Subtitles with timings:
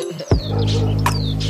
[0.00, 1.49] Thank you.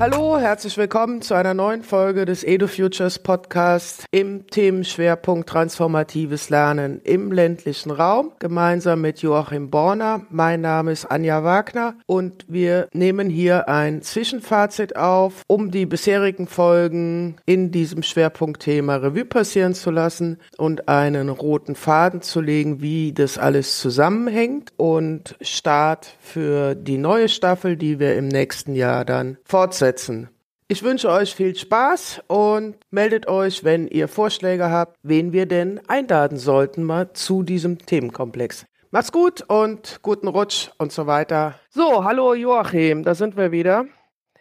[0.00, 7.02] Hallo, herzlich willkommen zu einer neuen Folge des Edu Futures Podcast im Themenschwerpunkt Transformatives Lernen
[7.04, 10.22] im ländlichen Raum, gemeinsam mit Joachim Borner.
[10.30, 16.46] Mein Name ist Anja Wagner und wir nehmen hier ein Zwischenfazit auf, um die bisherigen
[16.46, 23.12] Folgen in diesem Schwerpunktthema Revue passieren zu lassen und einen roten Faden zu legen, wie
[23.12, 29.36] das alles zusammenhängt und Start für die neue Staffel, die wir im nächsten Jahr dann
[29.44, 30.28] fortsetzen umsetzen.
[30.68, 35.80] Ich wünsche euch viel Spaß und meldet euch, wenn ihr Vorschläge habt, wen wir denn
[35.88, 38.66] einladen sollten mal zu diesem Themenkomplex.
[38.92, 41.58] Macht's gut und guten Rutsch und so weiter.
[41.70, 43.86] So, hallo Joachim, da sind wir wieder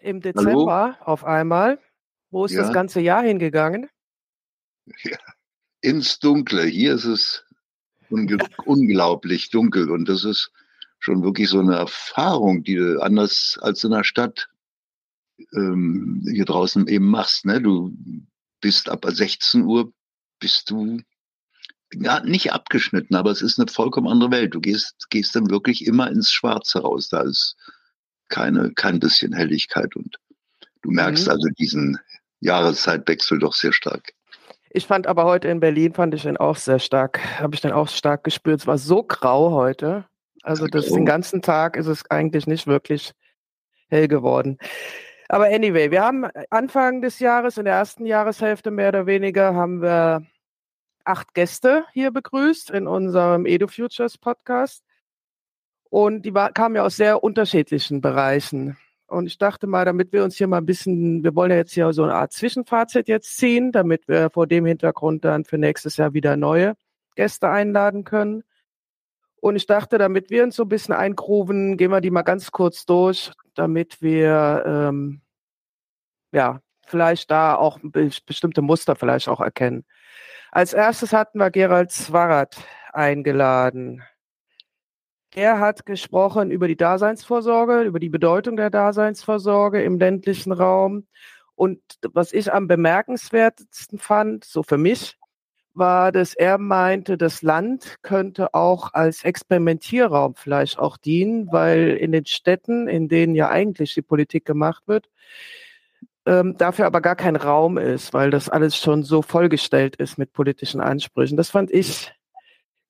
[0.01, 1.03] im Dezember hallo.
[1.03, 1.79] auf einmal.
[2.29, 2.61] Wo ist ja.
[2.61, 3.89] das ganze Jahr hingegangen?
[5.03, 5.17] Ja,
[5.81, 6.63] ins Dunkle.
[6.63, 7.45] Hier ist es
[8.65, 10.51] unglaublich dunkel und das ist
[10.97, 14.49] schon wirklich so eine Erfahrung, die anders als in der Stadt
[15.53, 17.45] ähm, hier draußen eben machst.
[17.45, 17.61] Ne?
[17.61, 17.93] Du
[18.61, 19.91] bist ab 16 Uhr,
[20.39, 20.99] bist du
[21.93, 24.53] ja, nicht abgeschnitten, aber es ist eine vollkommen andere Welt.
[24.53, 27.09] Du gehst, gehst dann wirklich immer ins Schwarze raus.
[27.09, 27.55] Da ist
[28.27, 30.17] keine, kein bisschen Helligkeit und
[30.83, 31.31] du merkst mhm.
[31.31, 31.97] also diesen
[32.41, 34.13] Jahreszeitwechsel doch sehr stark.
[34.71, 37.71] Ich fand aber heute in Berlin, fand ich den auch sehr stark, habe ich den
[37.71, 38.61] auch stark gespürt.
[38.61, 40.05] Es war so grau heute.
[40.43, 43.13] Also das, den ganzen Tag ist es eigentlich nicht wirklich
[43.89, 44.59] hell geworden.
[45.31, 49.79] Aber anyway, wir haben Anfang des Jahres, in der ersten Jahreshälfte mehr oder weniger, haben
[49.79, 50.25] wir
[51.05, 54.83] acht Gäste hier begrüßt in unserem Edu Futures Podcast.
[55.91, 58.75] Und die war, kamen ja aus sehr unterschiedlichen Bereichen.
[59.05, 61.73] Und ich dachte mal, damit wir uns hier mal ein bisschen, wir wollen ja jetzt
[61.73, 65.97] hier so eine Art Zwischenfazit jetzt ziehen, damit wir vor dem Hintergrund dann für nächstes
[65.97, 66.75] Jahr wieder neue
[67.15, 68.43] Gäste einladen können.
[69.41, 72.51] Und ich dachte, damit wir uns so ein bisschen eingruben, gehen wir die mal ganz
[72.51, 75.21] kurz durch, damit wir ähm,
[76.31, 77.79] ja vielleicht da auch
[78.25, 79.85] bestimmte Muster vielleicht auch erkennen.
[80.51, 82.57] Als erstes hatten wir Gerald Zwarat
[82.91, 84.03] eingeladen.
[85.35, 91.07] Er hat gesprochen über die Daseinsvorsorge, über die Bedeutung der Daseinsvorsorge im ländlichen Raum.
[91.53, 91.81] Und
[92.13, 95.18] was ich am bemerkenswertesten fand, so für mich,
[95.79, 102.11] war, dass er meinte, das Land könnte auch als Experimentierraum vielleicht auch dienen, weil in
[102.11, 105.09] den Städten, in denen ja eigentlich die Politik gemacht wird,
[106.25, 110.33] ähm, dafür aber gar kein Raum ist, weil das alles schon so vollgestellt ist mit
[110.33, 111.37] politischen Ansprüchen.
[111.37, 112.13] Das fand ich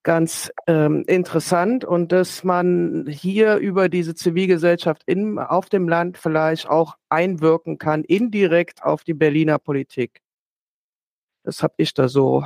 [0.03, 6.69] ganz ähm, interessant und dass man hier über diese Zivilgesellschaft in, auf dem Land vielleicht
[6.69, 10.21] auch einwirken kann, indirekt auf die Berliner Politik.
[11.43, 12.43] Das habe ich da so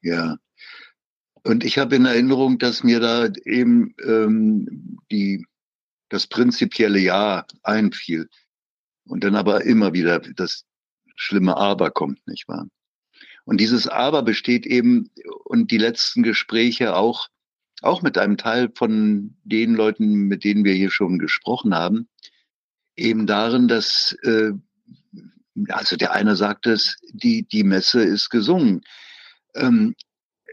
[0.00, 0.36] ja.
[1.44, 5.44] Und ich habe in Erinnerung, dass mir da eben ähm, die,
[6.08, 8.28] das prinzipielle Ja einfiel.
[9.04, 10.64] Und dann aber immer wieder das
[11.16, 12.68] schlimme Aber kommt, nicht wahr?
[13.44, 15.10] Und dieses Aber besteht eben,
[15.44, 17.28] und die letzten Gespräche auch,
[17.80, 22.08] auch mit einem Teil von den Leuten, mit denen wir hier schon gesprochen haben,
[22.94, 24.52] eben darin, dass, äh,
[25.68, 28.82] also der eine sagt es, die, die Messe ist gesungen
[29.54, 29.94] ähm,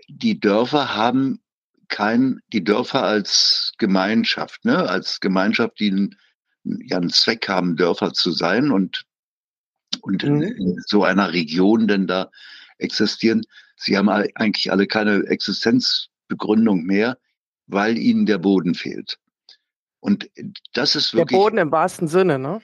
[0.08, 1.42] die Dörfer haben
[1.88, 6.16] kein, die Dörfer als Gemeinschaft, ne, als Gemeinschaft, die einen,
[6.64, 9.06] ja einen Zweck haben, Dörfer zu sein und,
[10.02, 10.42] und in, mhm.
[10.44, 12.30] in so einer Region denn da
[12.78, 13.44] existieren.
[13.76, 17.18] Sie haben eigentlich alle keine Existenzbegründung mehr,
[17.68, 19.20] weil ihnen der Boden fehlt.
[20.00, 20.30] Und
[20.74, 21.38] das ist wirklich.
[21.38, 22.62] Der Boden im wahrsten Sinne, ne?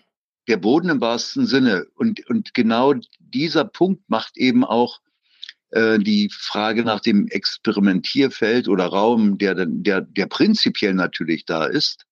[0.48, 1.86] Der Boden im wahrsten Sinne.
[1.96, 5.00] Und, und genau dieser Punkt macht eben auch
[5.72, 12.06] die Frage nach dem Experimentierfeld oder Raum, der, der, der prinzipiell natürlich da ist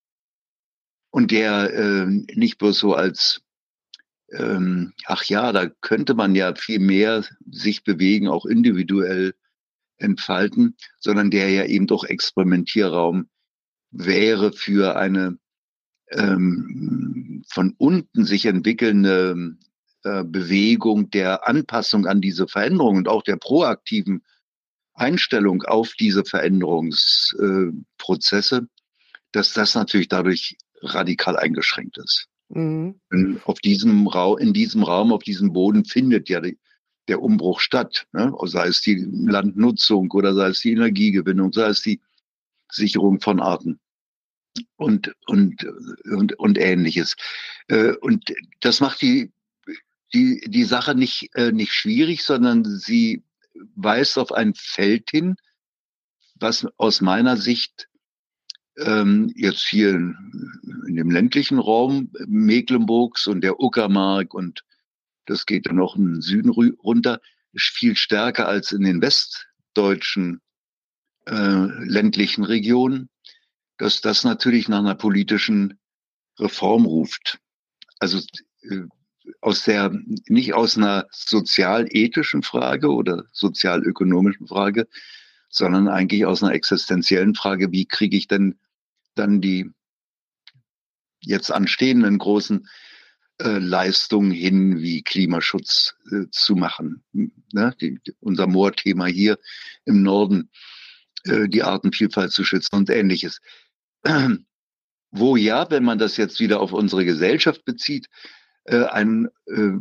[1.12, 3.42] und der äh, nicht bloß so als
[4.34, 9.36] ähm, ach ja, da könnte man ja viel mehr sich bewegen, auch individuell
[9.98, 13.30] entfalten, sondern der ja eben doch Experimentierraum
[13.92, 15.38] wäre für eine
[16.10, 19.56] ähm, von unten sich entwickelnde
[20.04, 24.24] äh, Bewegung der Anpassung an diese Veränderung und auch der proaktiven
[24.94, 28.62] Einstellung auf diese Veränderungsprozesse, äh,
[29.32, 32.28] dass das natürlich dadurch radikal eingeschränkt ist.
[32.50, 33.00] Mhm.
[33.46, 36.60] Auf diesem Raum, in diesem Raum, auf diesem Boden findet ja die,
[37.08, 38.06] der Umbruch statt.
[38.12, 38.32] Ne?
[38.44, 42.00] Sei es die Landnutzung oder sei es die Energiegewinnung, sei es die
[42.70, 43.80] Sicherung von Arten
[44.76, 45.66] und, und,
[46.06, 47.16] und, und ähnliches.
[47.68, 49.32] Äh, und das macht die
[50.14, 53.24] die, die Sache nicht, äh, nicht schwierig, sondern sie
[53.76, 55.36] weist auf ein Feld hin,
[56.36, 57.88] was aus meiner Sicht
[58.78, 64.64] ähm, jetzt hier in dem ländlichen Raum Mecklenburgs und der Uckermark und
[65.26, 67.22] das geht dann noch im Süden runter,
[67.56, 70.42] viel stärker als in den westdeutschen
[71.26, 73.10] äh, ländlichen Regionen,
[73.78, 75.80] dass das natürlich nach einer politischen
[76.40, 77.40] Reform ruft.
[78.00, 78.20] Also
[78.64, 78.82] äh,
[79.42, 79.92] aus der,
[80.28, 84.88] nicht aus einer sozialethischen Frage oder sozialökonomischen Frage,
[85.50, 88.58] sondern eigentlich aus einer existenziellen Frage, wie kriege ich denn
[89.16, 89.70] dann die
[91.22, 92.68] jetzt anstehenden großen
[93.40, 97.04] äh, Leistungen hin, wie Klimaschutz äh, zu machen.
[97.12, 97.76] Ne?
[97.82, 99.40] Die, unser Moorthema hier
[99.86, 100.50] im Norden,
[101.24, 103.42] äh, die Artenvielfalt zu schützen und ähnliches.
[105.12, 108.08] Wo ja, wenn man das jetzt wieder auf unsere Gesellschaft bezieht,
[108.66, 109.72] äh, ein, äh,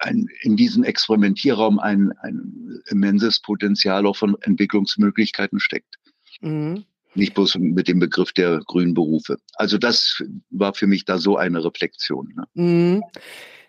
[0.00, 5.96] ein, in diesem Experimentierraum ein, ein immenses Potenzial auch von Entwicklungsmöglichkeiten steckt.
[6.40, 6.84] Mhm.
[7.14, 9.38] Nicht bloß mit dem Begriff der grünen Berufe.
[9.54, 12.32] Also das war für mich da so eine Reflexion.
[12.36, 12.44] Ne?
[12.54, 13.04] Mhm.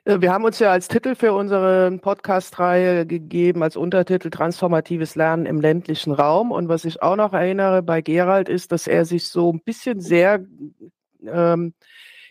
[0.08, 5.46] Äh, wir haben uns ja als Titel für unsere Podcast-Reihe gegeben, als Untertitel Transformatives Lernen
[5.46, 6.52] im ländlichen Raum.
[6.52, 10.00] Und was ich auch noch erinnere bei Gerald ist, dass er sich so ein bisschen
[10.00, 10.46] sehr
[11.26, 11.74] ähm,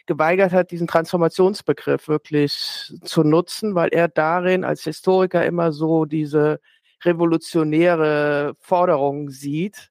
[0.06, 6.60] geweigert hat, diesen Transformationsbegriff wirklich zu nutzen, weil er darin als Historiker immer so diese
[7.04, 9.90] revolutionäre Forderung sieht,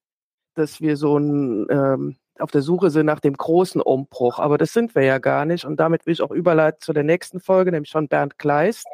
[0.55, 4.39] dass wir so ein, ähm, auf der Suche sind nach dem großen Umbruch.
[4.39, 5.65] Aber das sind wir ja gar nicht.
[5.65, 8.85] Und damit will ich auch überleiten zu der nächsten Folge, nämlich von Bernd Kleist,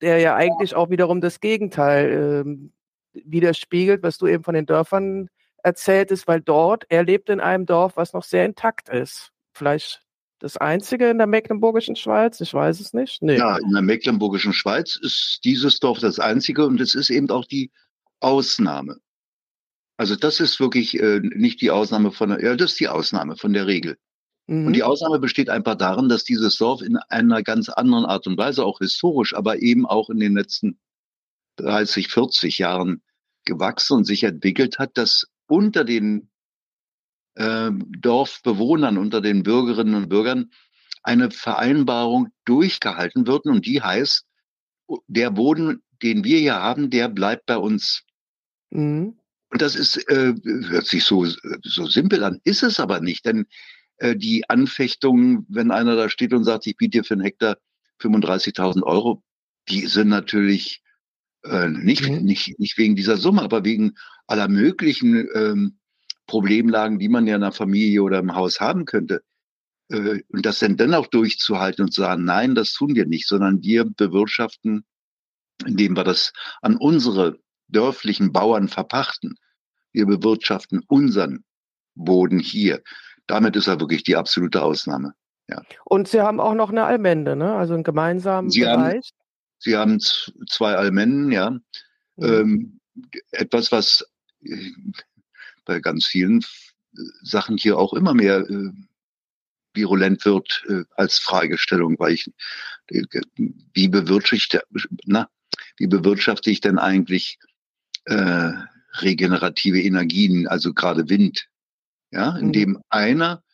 [0.00, 2.72] der ja eigentlich auch wiederum das Gegenteil ähm,
[3.12, 5.28] widerspiegelt, was du eben von den Dörfern
[5.62, 9.32] erzähltest, weil dort, er lebt in einem Dorf, was noch sehr intakt ist.
[9.52, 10.02] Vielleicht
[10.38, 12.40] das einzige in der Mecklenburgischen Schweiz?
[12.40, 13.22] Ich weiß es nicht.
[13.22, 13.36] Nee.
[13.36, 17.44] Ja, in der Mecklenburgischen Schweiz ist dieses Dorf das einzige und es ist eben auch
[17.44, 17.70] die
[18.20, 18.98] Ausnahme.
[19.96, 23.36] Also das ist wirklich äh, nicht die Ausnahme von der, ja, das ist die Ausnahme
[23.36, 23.98] von der Regel.
[24.46, 24.68] Mhm.
[24.68, 28.38] Und die Ausnahme besteht einfach darin, dass dieses Dorf in einer ganz anderen Art und
[28.38, 30.78] Weise, auch historisch, aber eben auch in den letzten
[31.56, 33.02] 30, 40 Jahren
[33.44, 36.30] gewachsen und sich entwickelt hat, dass unter den
[37.38, 37.70] äh,
[38.00, 40.50] Dorfbewohnern, unter den Bürgerinnen und Bürgern
[41.04, 44.26] eine Vereinbarung durchgehalten wird und die heißt,
[45.06, 48.02] der Boden, den wir hier haben, der bleibt bei uns.
[48.70, 49.18] Mhm.
[49.50, 51.26] Und das ist, äh, hört sich so,
[51.62, 53.46] so simpel an, ist es aber nicht, denn
[53.98, 57.56] äh, die Anfechtung, wenn einer da steht und sagt, ich biete dir für einen Hektar
[58.00, 59.22] 35.000 Euro,
[59.68, 60.82] die sind natürlich
[61.44, 62.24] äh, nicht, mhm.
[62.24, 63.94] nicht, nicht wegen dieser Summe, aber wegen
[64.26, 65.78] aller möglichen ähm,
[66.28, 69.22] Problemlagen, die man ja in der Familie oder im Haus haben könnte.
[69.90, 73.62] Äh, und das dann dennoch durchzuhalten und zu sagen, nein, das tun wir nicht, sondern
[73.62, 74.84] wir bewirtschaften,
[75.66, 76.32] indem wir das
[76.62, 79.34] an unsere dörflichen Bauern verpachten.
[79.92, 81.44] Wir bewirtschaften unseren
[81.94, 82.82] Boden hier.
[83.26, 85.14] Damit ist er wirklich die absolute Ausnahme.
[85.48, 85.62] Ja.
[85.84, 87.54] Und Sie haben auch noch eine Allmende, ne?
[87.54, 89.06] also einen gemeinsamen Sie Bereich.
[89.06, 91.50] Haben, Sie haben zwei Almenden, ja.
[91.50, 91.60] Mhm.
[92.18, 92.80] Ähm,
[93.30, 94.04] etwas, was
[94.42, 94.72] äh,
[95.68, 96.44] bei ganz vielen
[97.22, 98.72] Sachen hier auch immer mehr äh,
[99.74, 102.32] virulent wird äh, als Fragestellung, weil ich,
[102.90, 103.02] äh,
[103.74, 104.62] wie bewirtschafte,
[105.04, 105.28] na,
[105.76, 107.38] wie bewirtschafte ich denn eigentlich
[108.06, 108.52] äh,
[108.94, 111.46] regenerative Energien, also gerade Wind,
[112.10, 112.82] ja, indem mhm.
[112.88, 113.44] einer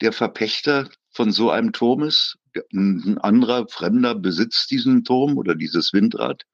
[0.00, 2.38] der Verpächter von so einem Turm ist,
[2.72, 6.44] ein anderer Fremder besitzt diesen Turm oder dieses Windrad,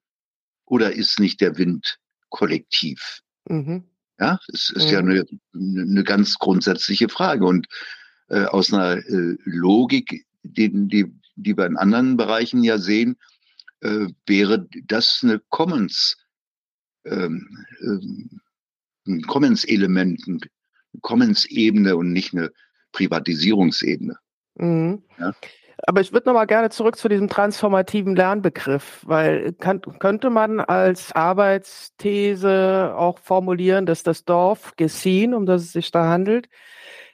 [0.65, 3.21] oder ist nicht der Wind kollektiv?
[3.45, 3.85] Mhm.
[4.19, 4.91] Ja, es ist mhm.
[4.91, 7.45] ja eine, eine ganz grundsätzliche Frage.
[7.45, 7.67] Und
[8.29, 13.17] äh, aus einer äh, Logik, die, die, die wir in anderen Bereichen ja sehen,
[13.81, 16.17] äh, wäre das eine Commons,
[17.05, 18.41] ähm, ähm,
[19.05, 20.39] ein Commons-Element, eine
[21.01, 22.51] Commons-Ebene und nicht eine
[22.91, 24.17] Privatisierungsebene.
[24.55, 25.03] Mhm.
[25.19, 25.35] Ja?
[25.85, 30.59] Aber ich würde noch mal gerne zurück zu diesem transformativen Lernbegriff, weil kann, könnte man
[30.59, 36.49] als Arbeitsthese auch formulieren, dass das Dorf Gessin, um das es sich da handelt,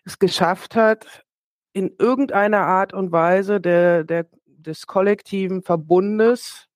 [0.05, 1.25] es geschafft hat,
[1.73, 6.67] in irgendeiner Art und Weise der, der, des kollektiven Verbundes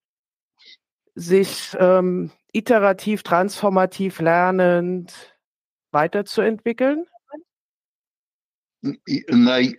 [1.15, 5.37] sich ähm, iterativ, transformativ lernend
[5.91, 7.05] weiterzuentwickeln?
[8.81, 9.75] Nein,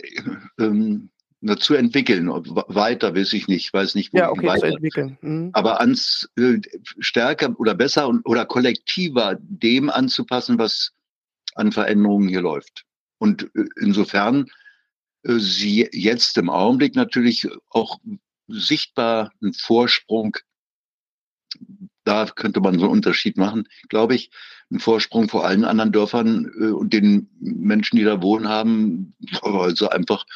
[0.58, 1.10] ähm,
[1.58, 2.28] zu entwickeln.
[2.28, 4.60] Weiter weiß ich nicht, weiß nicht, wo ja, okay, weiter.
[4.60, 5.18] zu entwickeln.
[5.20, 5.50] Mhm.
[5.52, 6.60] Aber ans äh,
[6.98, 10.92] stärker oder besser und, oder kollektiver dem anzupassen, was
[11.54, 12.84] an Veränderungen hier läuft.
[13.18, 14.46] Und äh, insofern
[15.22, 18.00] äh, sie jetzt im Augenblick natürlich auch
[18.48, 20.36] sichtbar einen Vorsprung.
[22.04, 24.30] Da könnte man so einen Unterschied machen, glaube ich.
[24.70, 29.14] Einen Vorsprung vor allen anderen Dörfern äh, und den Menschen, die da wohnen haben,
[29.74, 30.26] sie einfach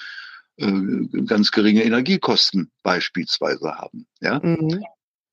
[0.63, 4.07] äh, ganz geringe Energiekosten beispielsweise haben.
[4.21, 4.41] Ja?
[4.43, 4.83] Mhm.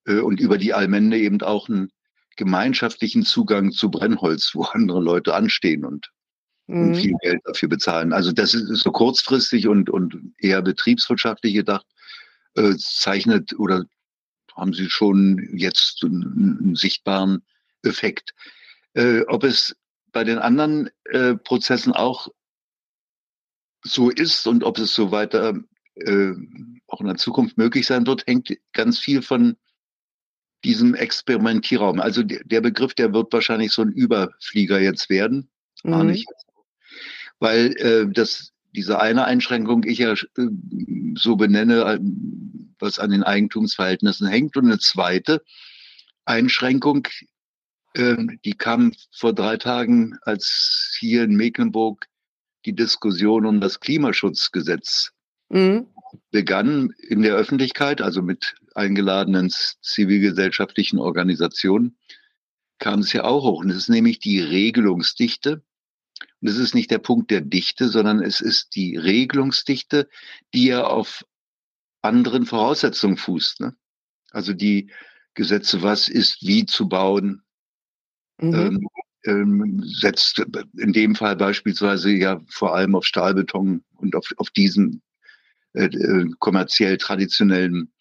[0.06, 1.92] Äh, und über die Allmende eben auch einen
[2.36, 6.10] gemeinschaftlichen Zugang zu Brennholz, wo andere Leute anstehen und,
[6.68, 6.82] mhm.
[6.82, 8.14] und viel Geld dafür bezahlen.
[8.14, 11.86] Also das ist so kurzfristig und, und eher betriebswirtschaftlich gedacht,
[12.56, 13.86] äh, zeichnet oder
[14.56, 17.44] haben Sie schon jetzt einen, einen sichtbaren
[17.84, 18.34] Effekt.
[18.94, 19.76] Äh, ob es
[20.12, 22.30] bei den anderen äh, Prozessen auch
[23.84, 25.56] so ist und ob es so weiter
[25.96, 26.32] äh,
[26.88, 29.58] auch in der Zukunft möglich sein wird, hängt ganz viel von
[30.64, 32.00] diesem Experimentierraum.
[32.00, 35.50] Also der, der Begriff, der wird wahrschahlich so ein Überflieger jetzt werden,
[35.84, 36.22] mhm.
[37.40, 40.48] Weil äh, das diese eine Einschränkung ich ja äh,
[41.16, 42.00] so benenne,
[42.80, 45.42] was an den Eigentumsverhältnissen hängt, und eine zweite
[46.26, 47.08] Einschränkung,
[47.94, 52.09] äh, die kam vor drei Tagen, als hier in Mecklenburg
[52.66, 55.12] die Diskussion um das Klimaschutzgesetz
[55.50, 55.88] mhm.
[56.32, 61.98] begann in der Öffentlichkeit, also mit eingeladenen zivilgesellschaftlichen Organisationen,
[62.80, 63.62] kam es ja auch hoch.
[63.62, 65.64] Und es ist nämlich die Regelungsdichte.
[66.42, 70.10] Und es ist nicht der Punkt der Dichte, sondern es ist die Regelungsdichte,
[70.54, 71.26] die ja auf
[72.02, 73.60] anderen Voraussetzungen fußt.
[73.62, 73.76] Ne?
[74.32, 74.92] Also die
[75.34, 77.44] Gesetze, was ist wie zu bauen,
[78.40, 78.54] mhm.
[78.54, 78.88] ähm,
[79.30, 80.44] ähm, setzt
[80.78, 85.04] in dem Fall beispielsweise ja vor allem auf Stahlbeton und auf, auf diesen
[85.74, 87.92] äh, äh, kommerziell traditionellen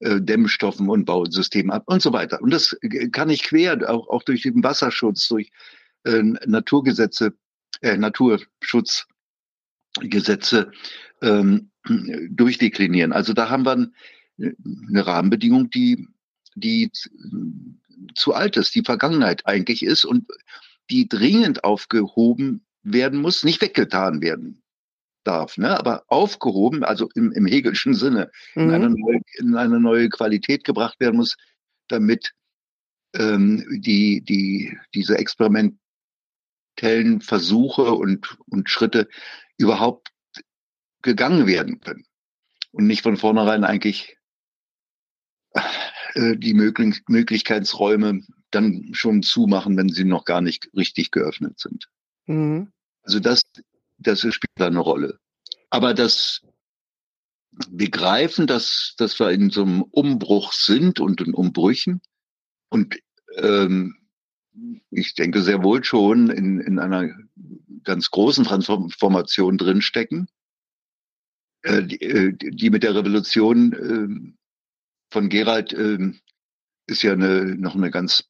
[0.00, 2.42] äh, Dämmstoffen und Bausystemen ab und so weiter.
[2.42, 2.76] Und das
[3.12, 5.52] kann ich quer, auch, auch durch den Wasserschutz, durch
[6.04, 7.34] äh, Naturgesetze,
[7.80, 10.72] äh, Naturschutzgesetze
[11.22, 11.70] ähm,
[12.30, 13.12] durchdeklinieren.
[13.12, 13.90] Also da haben wir
[14.38, 16.08] eine Rahmenbedingung, die,
[16.54, 16.90] die
[18.14, 20.26] zu alt ist, die Vergangenheit eigentlich ist und
[20.92, 24.62] die dringend aufgehoben werden muss, nicht weggetan werden
[25.24, 25.78] darf, ne?
[25.78, 28.62] aber aufgehoben, also im, im Hegelschen Sinne, mhm.
[28.62, 31.36] in, eine neue, in eine neue Qualität gebracht werden muss,
[31.88, 32.32] damit
[33.14, 35.78] ähm, die, die, diese experimentellen
[37.20, 39.08] Versuche und, und Schritte
[39.56, 40.08] überhaupt
[41.00, 42.04] gegangen werden können
[42.72, 44.18] und nicht von vornherein eigentlich
[46.14, 48.22] äh, die Möglich Möglichkeitsräume
[48.54, 51.88] dann schon zumachen, wenn sie noch gar nicht richtig geöffnet sind.
[52.26, 52.72] Mhm.
[53.02, 53.42] Also das,
[53.98, 55.18] das spielt da eine Rolle.
[55.70, 56.42] Aber das
[57.68, 62.00] Begreifen, dass, dass wir in so einem Umbruch sind und in Umbrüchen
[62.70, 62.98] und
[63.36, 63.96] ähm,
[64.90, 67.10] ich denke sehr wohl schon in, in einer
[67.84, 70.28] ganz großen Transformation drinstecken,
[71.62, 76.12] äh, die, äh, die mit der Revolution äh, von Gerald äh,
[76.86, 78.24] ist ja eine, noch eine ganz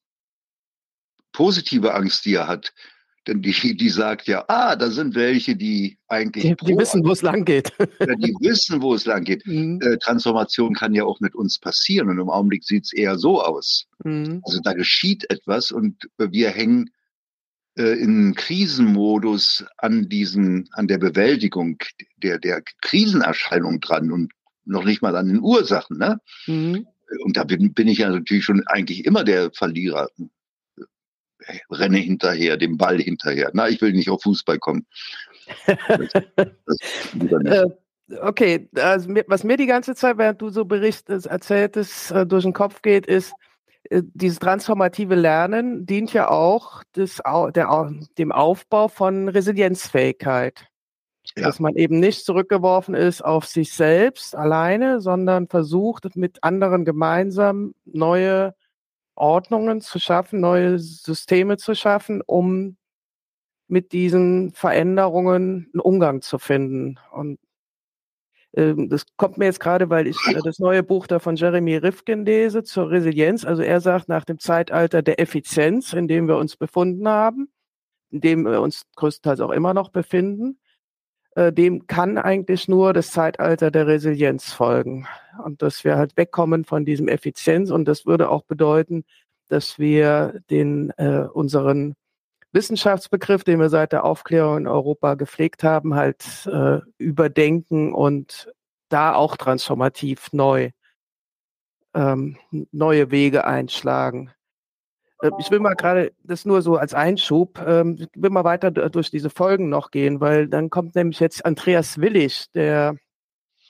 [1.33, 2.73] positive Angst, die er hat.
[3.27, 6.43] Denn die, die sagt ja, ah, da sind welche, die eigentlich.
[6.43, 7.71] Die, die wissen, wo es lang geht.
[7.79, 9.43] ja, die wissen, wo es lang geht.
[9.53, 9.79] Mhm.
[9.81, 12.09] Äh, Transformation kann ja auch mit uns passieren.
[12.09, 13.85] Und im Augenblick sieht es eher so aus.
[14.03, 14.41] Mhm.
[14.43, 16.89] Also da geschieht etwas und wir hängen
[17.77, 21.77] äh, in Krisenmodus an diesen, an der Bewältigung
[22.17, 24.31] der, der Krisenerscheinung dran und
[24.65, 25.97] noch nicht mal an den Ursachen.
[25.97, 26.19] Ne?
[26.47, 26.87] Mhm.
[27.23, 30.09] Und da bin, bin ich ja natürlich schon eigentlich immer der Verlierer.
[31.69, 33.51] Renne hinterher, dem Ball hinterher.
[33.53, 34.85] Na, ich will nicht auf Fußball kommen.
[35.67, 35.77] Das,
[37.13, 37.69] das äh,
[38.21, 42.53] okay, also was mir die ganze Zeit, während du so berichtest, erzähltest, äh, durch den
[42.53, 43.33] Kopf geht, ist,
[43.89, 47.21] äh, dieses transformative Lernen dient ja auch des,
[47.55, 50.67] der, dem Aufbau von Resilienzfähigkeit.
[51.37, 51.43] Ja.
[51.43, 57.73] Dass man eben nicht zurückgeworfen ist auf sich selbst alleine, sondern versucht, mit anderen gemeinsam
[57.85, 58.53] neue
[59.15, 62.77] Ordnungen zu schaffen, neue Systeme zu schaffen, um
[63.67, 66.99] mit diesen Veränderungen einen Umgang zu finden.
[67.11, 67.39] Und
[68.55, 71.77] ähm, das kommt mir jetzt gerade, weil ich äh, das neue Buch da von Jeremy
[71.77, 73.45] Rifkin lese zur Resilienz.
[73.45, 77.49] Also er sagt, nach dem Zeitalter der Effizienz, in dem wir uns befunden haben,
[78.11, 80.62] in dem wir uns größtenteils auch immer noch befinden, äh,
[81.35, 85.07] dem kann eigentlich nur das Zeitalter der Resilienz folgen.
[85.43, 87.71] Und dass wir halt wegkommen von diesem Effizienz.
[87.71, 89.03] Und das würde auch bedeuten,
[89.47, 91.95] dass wir den äh, unseren
[92.51, 98.51] Wissenschaftsbegriff, den wir seit der Aufklärung in Europa gepflegt haben, halt äh, überdenken und
[98.89, 100.69] da auch transformativ neu
[101.95, 102.37] ähm,
[102.71, 104.31] neue Wege einschlagen.
[105.23, 108.71] Äh, ich will mal gerade, das nur so als Einschub, ähm, ich will mal weiter
[108.71, 112.95] durch diese Folgen noch gehen, weil dann kommt nämlich jetzt Andreas Willig, der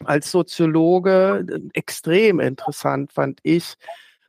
[0.04, 3.76] als Soziologe äh, extrem interessant, fand ich,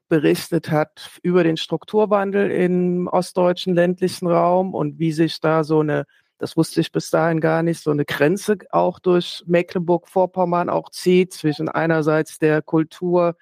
[0.08, 6.04] berichtet hat über den Strukturwandel im ostdeutschen ländlichen Raum und wie sich da so eine,
[6.38, 11.32] das wusste ich bis dahin gar nicht, so eine Grenze auch durch Mecklenburg-Vorpommern auch zieht
[11.32, 13.36] zwischen einerseits der Kultur,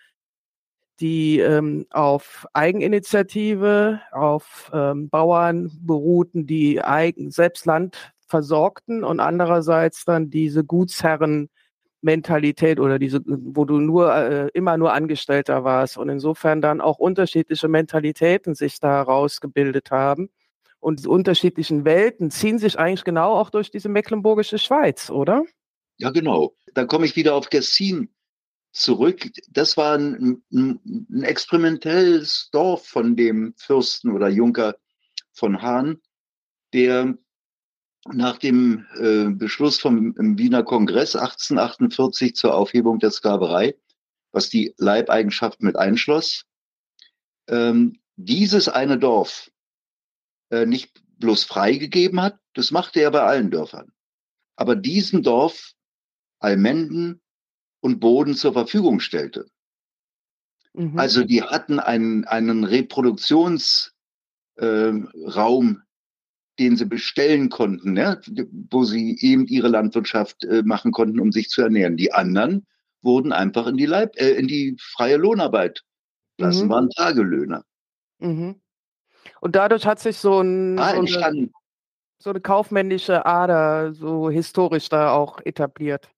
[1.02, 10.04] die ähm, auf Eigeninitiative, auf ähm, Bauern beruhten, die eigen, selbst Land versorgten und andererseits
[10.04, 11.50] dann diese Gutsherren
[12.02, 16.98] Mentalität oder diese, wo du nur äh, immer nur Angestellter warst und insofern dann auch
[16.98, 20.30] unterschiedliche Mentalitäten sich da herausgebildet haben.
[20.80, 25.44] Und diese unterschiedlichen Welten ziehen sich eigentlich genau auch durch diese mecklenburgische Schweiz, oder?
[25.96, 26.54] Ja, genau.
[26.74, 28.08] Da komme ich wieder auf Gessin
[28.72, 29.30] zurück.
[29.50, 34.76] Das war ein, ein, ein experimentelles Dorf von dem Fürsten oder Junker
[35.32, 36.00] von Hahn,
[36.72, 37.16] der
[38.06, 43.76] nach dem äh, Beschluss vom Wiener Kongress 1848 zur Aufhebung der Sklaverei,
[44.32, 46.44] was die Leibeigenschaft mit einschloss,
[47.48, 49.50] ähm, dieses eine Dorf
[50.50, 53.92] äh, nicht bloß freigegeben hat, das machte er bei allen Dörfern,
[54.56, 55.72] aber diesem Dorf
[56.40, 57.21] Almenden
[57.82, 59.46] und Boden zur Verfügung stellte.
[60.72, 60.98] Mhm.
[60.98, 63.92] Also die hatten einen, einen Reproduktionsraum
[64.56, 65.82] äh,
[66.58, 68.18] den sie bestellen konnten, ja,
[68.70, 71.96] wo sie eben ihre Landwirtschaft äh, machen konnten, um sich zu ernähren.
[71.96, 72.66] Die anderen
[73.00, 75.82] wurden einfach in die, Leib äh, in die freie Lohnarbeit
[76.38, 76.70] lassen, mhm.
[76.70, 77.64] waren Tagelöhner.
[78.18, 78.60] Mhm.
[79.40, 81.50] Und dadurch hat sich so, ein, ah, so, eine,
[82.18, 86.10] so eine kaufmännische Ader so historisch da auch etabliert.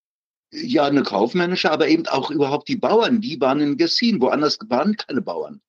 [0.51, 4.97] Ja, eine kaufmännische, aber eben auch überhaupt die Bauern, die waren in Gessin, woanders waren
[4.97, 5.61] keine Bauern.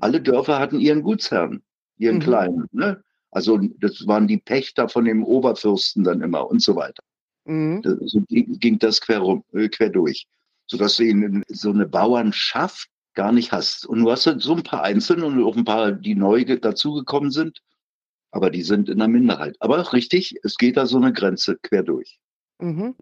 [0.00, 1.62] Alle Dörfer hatten ihren Gutsherrn,
[1.98, 2.20] ihren mhm.
[2.20, 2.68] kleinen.
[2.72, 3.02] Ne?
[3.30, 7.02] Also das waren die Pächter von dem Oberfürsten dann immer und so weiter.
[7.44, 7.82] Mhm.
[8.06, 10.26] So ging das quer, äh, quer durch,
[10.66, 13.86] sodass du in, so eine Bauernschaft gar nicht hast.
[13.86, 17.30] Und du hast halt so ein paar Einzelne und auch ein paar, die neu dazugekommen
[17.30, 17.60] sind,
[18.30, 19.56] aber die sind in der Minderheit.
[19.60, 22.18] Aber richtig, es geht da so eine Grenze quer durch.
[22.60, 22.94] Mhm.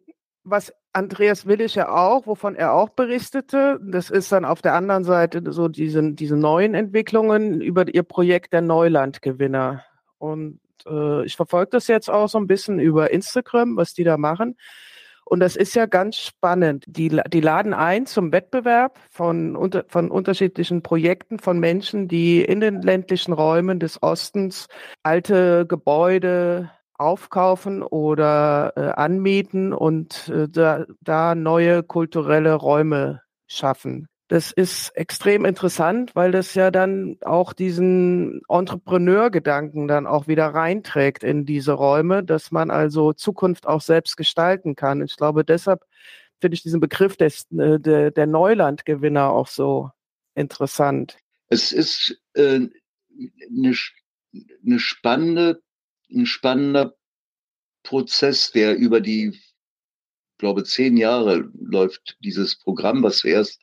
[0.45, 5.05] Was Andreas Willig ja auch, wovon er auch berichtete, das ist dann auf der anderen
[5.05, 9.85] Seite so diese, diese neuen Entwicklungen über ihr Projekt der Neulandgewinner.
[10.19, 14.19] Und äh, ich verfolge das jetzt auch so ein bisschen über Instagram, was die da
[14.19, 14.57] machen.
[15.25, 16.85] Und das ist ja ganz spannend.
[16.87, 22.61] Die, die laden ein zum Wettbewerb von, unter, von unterschiedlichen Projekten von Menschen, die in
[22.61, 24.69] den ländlichen Räumen des Ostens
[25.03, 26.71] alte Gebäude
[27.03, 34.09] aufkaufen oder äh, anmieten und äh, da, da neue kulturelle Räume schaffen.
[34.29, 41.23] Das ist extrem interessant, weil das ja dann auch diesen Entrepreneur-Gedanken dann auch wieder reinträgt
[41.23, 45.03] in diese Räume, dass man also Zukunft auch selbst gestalten kann.
[45.03, 45.85] Ich glaube, deshalb
[46.41, 49.91] finde ich diesen Begriff des, äh, der, der Neulandgewinner auch so
[50.35, 51.19] interessant.
[51.51, 52.61] Es ist äh,
[53.51, 53.75] eine,
[54.65, 55.61] eine spannende,
[56.15, 56.95] ein spannender
[57.83, 59.39] Prozess, der über die,
[60.39, 63.61] glaube zehn Jahre läuft, dieses Programm, was zuerst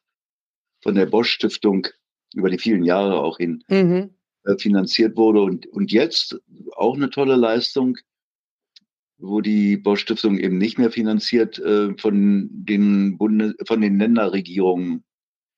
[0.81, 1.87] von der Bosch Stiftung
[2.33, 4.13] über die vielen Jahre auch hin mhm.
[4.45, 5.41] äh, finanziert wurde.
[5.41, 6.39] Und, und jetzt
[6.75, 7.97] auch eine tolle Leistung,
[9.17, 15.03] wo die Bosch Stiftung eben nicht mehr finanziert äh, von den Bundes von den Länderregierungen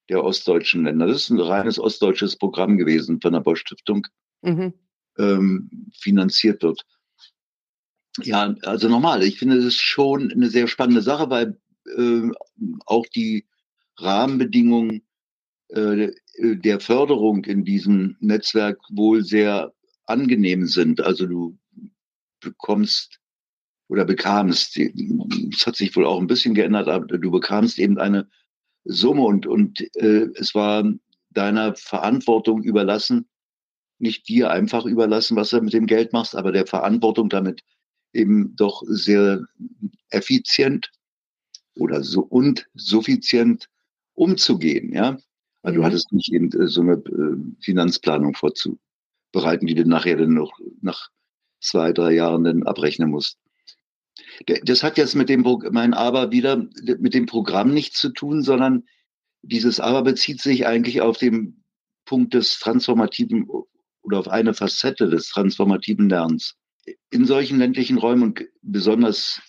[0.09, 1.07] der ostdeutschen Länder.
[1.07, 4.07] Das ist ein reines ostdeutsches Programm gewesen von der Bosch Stiftung,
[4.41, 4.73] mhm.
[5.17, 6.85] Ähm, finanziert wird.
[8.19, 11.57] Ja, also nochmal, ich finde, es ist schon eine sehr spannende Sache, weil
[11.97, 12.29] äh,
[12.85, 13.45] auch die
[13.97, 15.03] Rahmenbedingungen
[15.69, 19.73] äh, der Förderung in diesem Netzwerk wohl sehr
[20.05, 21.01] angenehm sind.
[21.01, 21.57] Also du
[22.41, 23.19] bekommst
[23.87, 28.29] oder bekamst, es hat sich wohl auch ein bisschen geändert, aber du bekamst eben eine
[28.83, 30.83] Summe und, und äh, es war
[31.29, 33.27] deiner Verantwortung überlassen,
[34.01, 37.61] nicht dir einfach überlassen, was du mit dem Geld machst, aber der Verantwortung damit
[38.13, 39.45] eben doch sehr
[40.09, 40.91] effizient
[41.75, 43.69] oder so und suffizient
[44.13, 45.17] umzugehen, ja.
[45.63, 45.81] Also mhm.
[45.81, 50.51] du hattest nicht eben äh, so eine äh, Finanzplanung vorzubereiten, die du nachher dann noch
[50.81, 51.09] nach
[51.59, 53.37] zwei, drei Jahren dann abrechnen musst.
[54.63, 58.83] Das hat jetzt mit dem mein Aber wieder mit dem Programm nichts zu tun, sondern
[59.41, 61.63] dieses Aber bezieht sich eigentlich auf den
[62.05, 63.47] Punkt des transformativen
[64.01, 66.57] oder auf eine Facette des transformativen Lernens.
[67.09, 69.41] In solchen ländlichen Räumen und besonders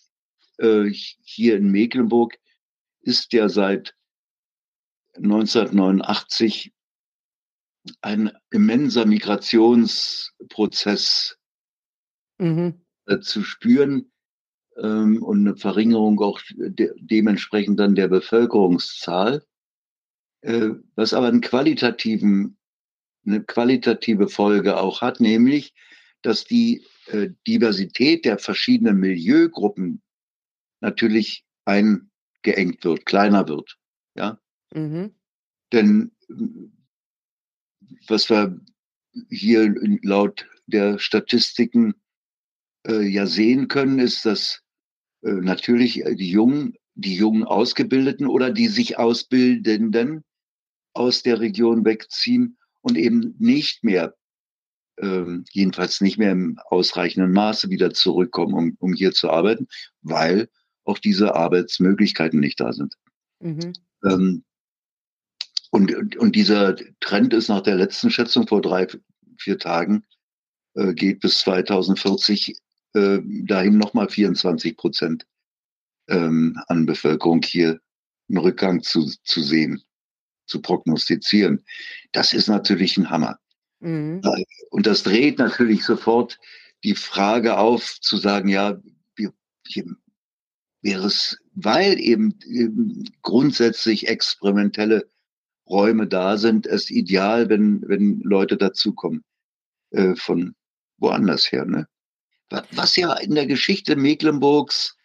[0.58, 2.38] äh, hier in Mecklenburg
[3.00, 3.96] ist ja seit
[5.16, 6.72] 1989
[8.00, 11.36] ein immenser Migrationsprozess
[12.38, 12.84] mhm.
[13.06, 14.12] äh, zu spüren,
[14.76, 19.44] ähm, und eine Verringerung auch de dementsprechend dann der Bevölkerungszahl,
[20.42, 22.58] äh, was aber einen qualitativen,
[23.26, 25.74] eine qualitative Folge auch hat, nämlich,
[26.22, 30.02] dass die äh, Diversität der verschiedenen Milieugruppen
[30.80, 33.76] natürlich eingeengt wird, kleiner wird.
[34.14, 34.40] Ja.
[34.74, 35.14] Mhm.
[35.72, 36.12] Denn
[38.08, 38.60] was wir
[39.30, 41.94] hier laut der Statistiken
[42.86, 44.62] äh, ja sehen können, ist, dass
[45.22, 50.24] äh, natürlich die jungen, die jungen Ausgebildeten oder die sich Ausbildenden
[50.94, 54.14] aus der Region wegziehen und eben nicht mehr,
[54.98, 59.68] ähm, jedenfalls nicht mehr im ausreichenden Maße wieder zurückkommen, um, um hier zu arbeiten,
[60.02, 60.48] weil
[60.84, 62.96] auch diese Arbeitsmöglichkeiten nicht da sind.
[63.40, 63.72] Mhm.
[64.04, 64.44] Ähm,
[65.70, 68.86] und, und dieser Trend ist nach der letzten Schätzung vor drei,
[69.38, 70.04] vier Tagen,
[70.74, 72.56] äh, geht bis 2040
[72.94, 75.26] äh, dahin nochmal 24 Prozent
[76.08, 77.80] ähm, an Bevölkerung hier
[78.28, 79.82] einen Rückgang zu, zu sehen,
[80.52, 81.64] zu prognostizieren.
[82.12, 83.38] Das ist natürlich ein Hammer.
[83.80, 84.20] Mhm.
[84.70, 86.38] Und das dreht natürlich sofort
[86.84, 88.78] die Frage auf, zu sagen, ja,
[89.16, 89.32] wir,
[90.82, 95.08] wäre es, weil eben, eben grundsätzlich experimentelle
[95.68, 99.24] Räume da sind, es ideal, wenn, wenn Leute dazukommen
[99.90, 100.54] äh, von
[100.98, 101.64] woanders her.
[101.64, 101.86] Ne?
[102.72, 104.96] Was ja in der Geschichte Mecklenburgs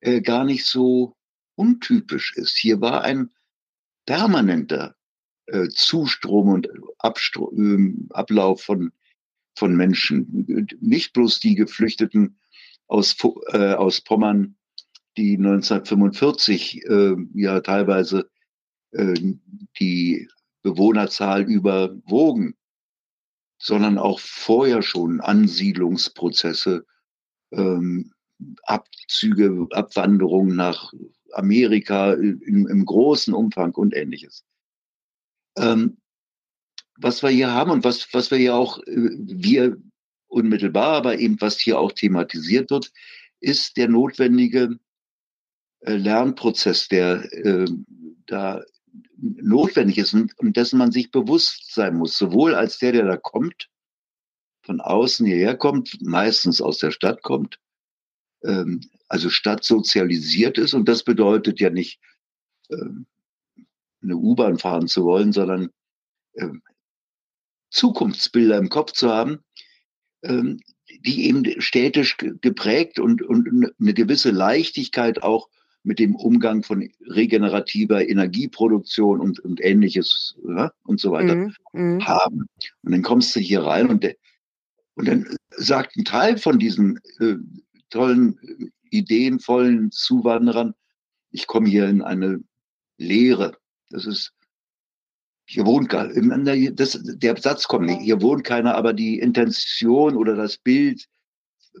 [0.00, 1.16] äh, gar nicht so
[1.56, 2.56] untypisch ist.
[2.56, 3.30] Hier war ein
[4.06, 4.96] permanenter
[5.46, 8.92] äh, Zustrom und Abstro äh, Ablauf von,
[9.56, 10.68] von Menschen.
[10.80, 12.38] Nicht bloß die Geflüchteten
[12.88, 13.16] aus,
[13.52, 14.56] äh, aus Pommern,
[15.16, 18.30] die 1945 äh, ja teilweise
[18.92, 19.14] äh,
[19.78, 20.28] die
[20.62, 22.56] Bewohnerzahl überwogen,
[23.58, 26.86] sondern auch vorher schon Ansiedlungsprozesse,
[27.52, 28.12] ähm,
[28.64, 30.92] Abzüge, Abwanderungen nach
[31.32, 34.44] Amerika im, im großen Umfang und ähnliches.
[35.56, 35.98] Ähm,
[36.98, 39.76] was wir hier haben und was, was wir ja auch, äh, wir
[40.28, 42.92] unmittelbar, aber eben was hier auch thematisiert wird,
[43.40, 44.78] ist der notwendige
[45.80, 47.66] äh, Lernprozess, der äh,
[48.26, 48.62] da
[49.16, 53.16] notwendig ist und, und dessen man sich bewusst sein muss, sowohl als der, der da
[53.16, 53.68] kommt,
[54.62, 57.58] von außen hierher kommt, meistens aus der Stadt kommt,
[58.46, 62.00] ähm, also Stadt sozialisiert ist und das bedeutet ja nicht
[62.70, 63.06] ähm,
[64.02, 65.70] eine U-Bahn fahren zu wollen, sondern
[66.34, 66.62] ähm,
[67.70, 69.40] Zukunftsbilder im Kopf zu haben,
[70.22, 70.60] ähm,
[71.04, 75.48] die eben städtisch geprägt und, und eine gewisse Leichtigkeit auch
[75.82, 82.06] mit dem Umgang von regenerativer Energieproduktion und, und ähnliches ja, und so weiter mhm, mhm.
[82.06, 82.46] haben.
[82.82, 84.04] Und dann kommst du hier rein und,
[84.94, 87.36] und dann sagt ein Teil von diesen äh,
[87.96, 90.74] tollen, ideenvollen Zuwanderern,
[91.30, 92.42] ich komme hier in eine
[92.98, 93.56] Lehre.
[93.88, 94.32] Das ist,
[95.46, 100.58] hier wohnt das, der Satz kommt nicht, hier wohnt keiner, aber die Intention oder das
[100.58, 101.08] Bild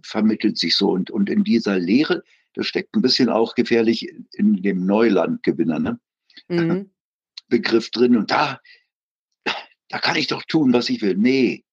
[0.02, 0.90] vermittelt sich so.
[0.90, 2.22] Und, und in dieser Lehre,
[2.54, 6.00] das steckt ein bisschen auch gefährlich in dem Neulandgewinner, ne?
[6.48, 6.90] Mhm.
[7.48, 8.16] Begriff drin.
[8.16, 8.60] Und da,
[9.88, 11.16] da kann ich doch tun, was ich will.
[11.16, 11.64] Nee,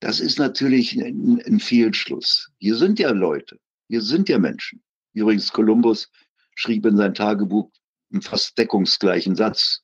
[0.00, 2.50] das ist natürlich ein, ein Fehlschluss.
[2.58, 4.82] Hier sind ja Leute, hier sind ja Menschen.
[5.14, 6.10] Übrigens, Kolumbus
[6.54, 7.70] schrieb in sein Tagebuch
[8.12, 9.82] einen fast deckungsgleichen Satz.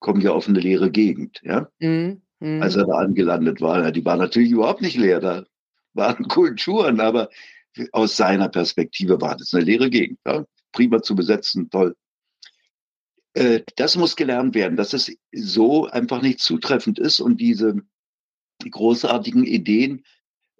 [0.00, 1.70] Kommen ja auf eine leere Gegend, ja?
[1.78, 2.22] Mhm.
[2.40, 2.62] Mhm.
[2.62, 3.92] Als er da angelandet war.
[3.92, 5.20] Die war natürlich überhaupt nicht leer.
[5.20, 5.44] Da
[5.94, 7.28] waren Kulturen, aber
[7.92, 10.18] aus seiner Perspektive war das eine leere Gegend.
[10.26, 10.44] Ja?
[10.72, 11.94] Prima zu besetzen, toll.
[13.34, 17.82] Äh, das muss gelernt werden, dass es so einfach nicht zutreffend ist und diese
[18.68, 20.04] großartigen Ideen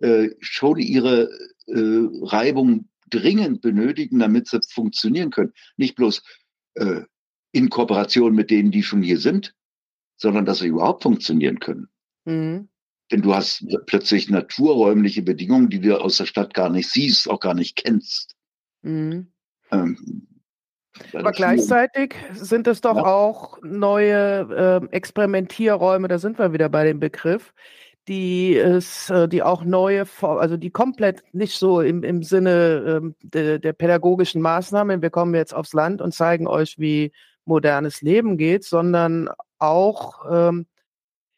[0.00, 1.30] äh, schon ihre
[1.66, 5.52] äh, Reibung dringend benötigen, damit sie funktionieren können.
[5.76, 6.22] Nicht bloß
[6.74, 7.02] äh,
[7.52, 9.54] in Kooperation mit denen, die schon hier sind,
[10.16, 11.88] sondern dass sie überhaupt funktionieren können.
[12.24, 12.68] Mhm.
[13.11, 17.40] Denn du hast plötzlich naturräumliche Bedingungen, die du aus der Stadt gar nicht siehst, auch
[17.40, 18.34] gar nicht kennst.
[18.82, 19.32] Mhm.
[19.70, 20.28] Ähm,
[21.12, 23.04] aber gleichzeitig sind es doch ja.
[23.04, 27.54] auch neue äh, Experimentierräume, da sind wir wieder bei dem Begriff,
[28.09, 33.14] die es, äh, die auch neue, also die komplett nicht so im, im Sinne ähm,
[33.23, 37.12] de, der pädagogischen Maßnahmen, wir kommen jetzt aufs Land und zeigen euch, wie
[37.44, 40.66] modernes Leben geht, sondern auch ähm,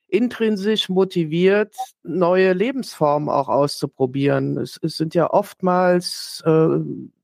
[0.08, 4.56] intrinsisch motiviert, neue Lebensformen auch auszuprobieren.
[4.58, 6.78] Es, es sind ja oftmals äh,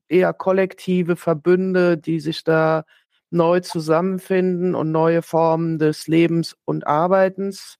[0.09, 2.85] eher kollektive Verbünde, die sich da
[3.29, 7.77] neu zusammenfinden und neue Formen des Lebens und Arbeitens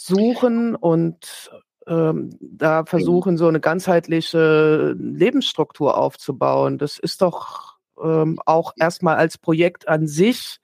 [0.00, 1.50] suchen und
[1.86, 6.78] ähm, da versuchen, so eine ganzheitliche Lebensstruktur aufzubauen.
[6.78, 10.58] Das ist doch ähm, auch erstmal als Projekt an sich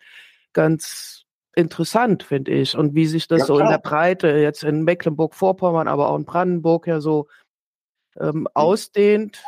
[0.52, 2.76] ganz interessant, finde ich.
[2.76, 6.24] Und wie sich das ja, so in der Breite jetzt in Mecklenburg-Vorpommern, aber auch in
[6.24, 7.28] Brandenburg ja so
[8.18, 9.42] ähm, ausdehnt.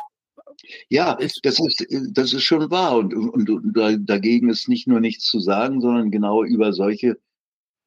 [0.89, 2.97] Ja, das ist, das ist schon wahr.
[2.97, 3.73] Und, und, und
[4.07, 7.17] dagegen ist nicht nur nichts zu sagen, sondern genau über solche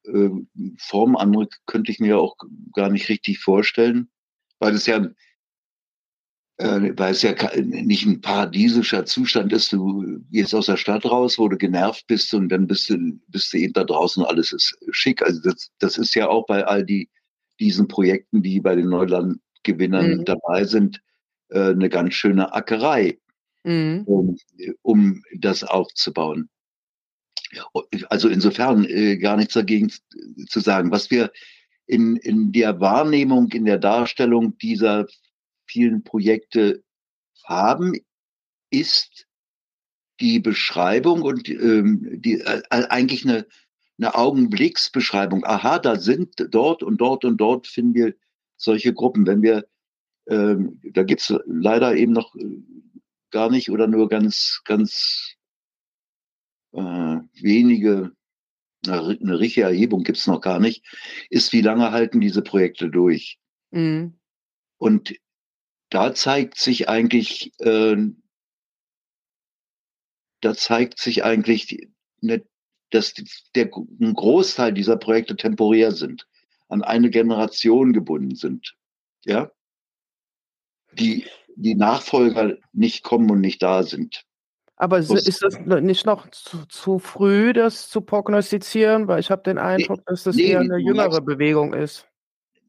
[0.05, 0.29] äh,
[0.77, 2.35] Formen, andere könnte ich mir auch
[2.73, 4.09] gar nicht richtig vorstellen,
[4.59, 5.07] weil es ja
[6.57, 9.73] äh, weil es ja nicht ein paradiesischer Zustand ist.
[9.73, 13.51] Du gehst aus der Stadt raus, wo du genervt bist und dann bist du, bist
[13.53, 15.21] du eben da draußen, alles ist schick.
[15.23, 17.09] Also das, das ist ja auch bei all die,
[17.59, 20.25] diesen Projekten, die bei den Neulandgewinnern mhm.
[20.25, 21.01] dabei sind,
[21.49, 23.17] äh, eine ganz schöne Ackerei,
[23.63, 24.03] mhm.
[24.05, 24.37] um,
[24.83, 26.49] um das aufzubauen.
[28.09, 29.91] Also insofern äh, gar nichts dagegen
[30.47, 30.91] zu sagen.
[30.91, 31.31] Was wir
[31.85, 35.07] in, in der Wahrnehmung, in der Darstellung dieser
[35.65, 36.83] vielen Projekte
[37.45, 37.93] haben,
[38.69, 39.27] ist
[40.19, 43.45] die Beschreibung und ähm, die äh, eigentlich eine,
[43.97, 45.43] eine Augenblicksbeschreibung.
[45.45, 48.13] Aha, da sind dort und dort und dort finden wir
[48.57, 49.27] solche Gruppen.
[49.27, 49.65] Wenn wir,
[50.27, 52.61] ähm, da gibt's leider eben noch äh,
[53.31, 55.32] gar nicht oder nur ganz, ganz
[56.73, 58.11] äh, wenige,
[58.85, 60.85] eine richtige Erhebung gibt's noch gar nicht,
[61.29, 63.39] ist, wie lange halten diese Projekte durch?
[63.71, 64.19] Mhm.
[64.77, 65.15] Und
[65.89, 67.95] da zeigt sich eigentlich, äh,
[70.41, 72.43] da zeigt sich eigentlich, ne,
[72.89, 73.13] dass
[73.55, 76.27] der, ein Großteil dieser Projekte temporär sind,
[76.67, 78.75] an eine Generation gebunden sind,
[79.25, 79.51] ja,
[80.93, 84.25] die, die Nachfolger nicht kommen und nicht da sind.
[84.83, 89.07] Aber ist das nicht noch zu, zu, früh, das zu prognostizieren?
[89.07, 92.07] Weil ich habe den Eindruck, dass das nee, eher eine jüngere Bewegung ist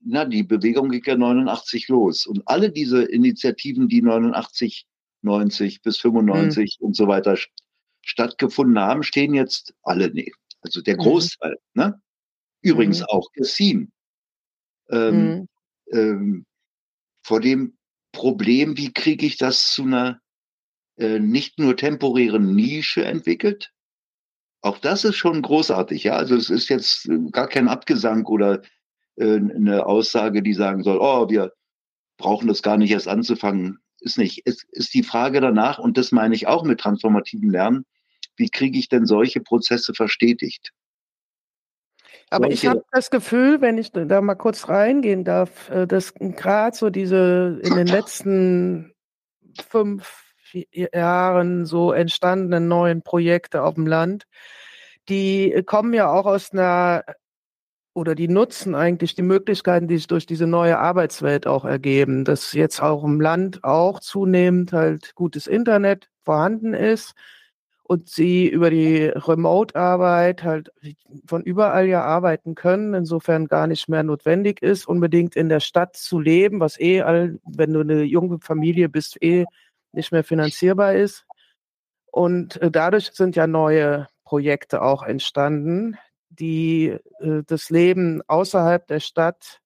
[0.05, 2.27] na, die Bewegung ging ja 89 los.
[2.27, 4.87] Und alle diese Initiativen, die 89,
[5.23, 6.87] 90 bis 95 mhm.
[6.87, 7.39] und so weiter
[8.03, 11.01] stattgefunden haben, stehen jetzt alle, nee, also der mhm.
[11.01, 11.83] Großteil, mhm.
[11.83, 12.01] ne?
[12.61, 13.07] Übrigens mhm.
[13.09, 13.93] auch Gessim.
[14.91, 15.49] Ähm, mhm.
[15.93, 16.47] ähm,
[17.23, 17.77] vor dem
[18.13, 20.21] Problem, wie kriege ich das zu einer
[20.97, 23.73] äh, nicht nur temporären Nische entwickelt?
[24.61, 26.17] Auch das ist schon großartig, ja.
[26.17, 28.63] Also es ist jetzt gar kein Abgesang oder
[29.17, 31.53] äh, eine Aussage, die sagen soll, oh, wir
[32.17, 33.79] brauchen das gar nicht erst anzufangen.
[34.01, 34.43] Ist nicht.
[34.45, 37.85] Es ist die Frage danach, und das meine ich auch mit transformativem Lernen,
[38.37, 40.73] wie kriege ich denn solche Prozesse verstetigt?
[42.31, 46.77] Aber ich habe das Gefühl, wenn ich da mal kurz reingehen darf, äh, dass gerade
[46.77, 48.95] so diese in den letzten
[49.69, 50.24] fünf
[50.73, 54.27] Jahren so entstandenen neuen Projekte auf dem Land,
[55.09, 57.05] die kommen ja auch aus einer
[57.95, 62.53] oder die nutzen eigentlich die Möglichkeiten, die sich durch diese neue Arbeitswelt auch ergeben, dass
[62.53, 67.15] jetzt auch im Land auch zunehmend halt gutes Internet vorhanden ist
[67.85, 70.73] und sie über die Remote-Arbeit halt
[71.27, 75.95] von überall ja arbeiten können, insofern gar nicht mehr notwendig ist, unbedingt in der Stadt
[75.97, 79.45] zu leben, was eh, all, wenn du eine junge Familie bist, eh
[79.95, 81.25] nicht mehr finanzierbar ist.
[82.11, 85.99] Und äh, dadurch sind ja neue Projekte auch entstanden,
[86.31, 89.61] die äh, das Leben außerhalb der Stadt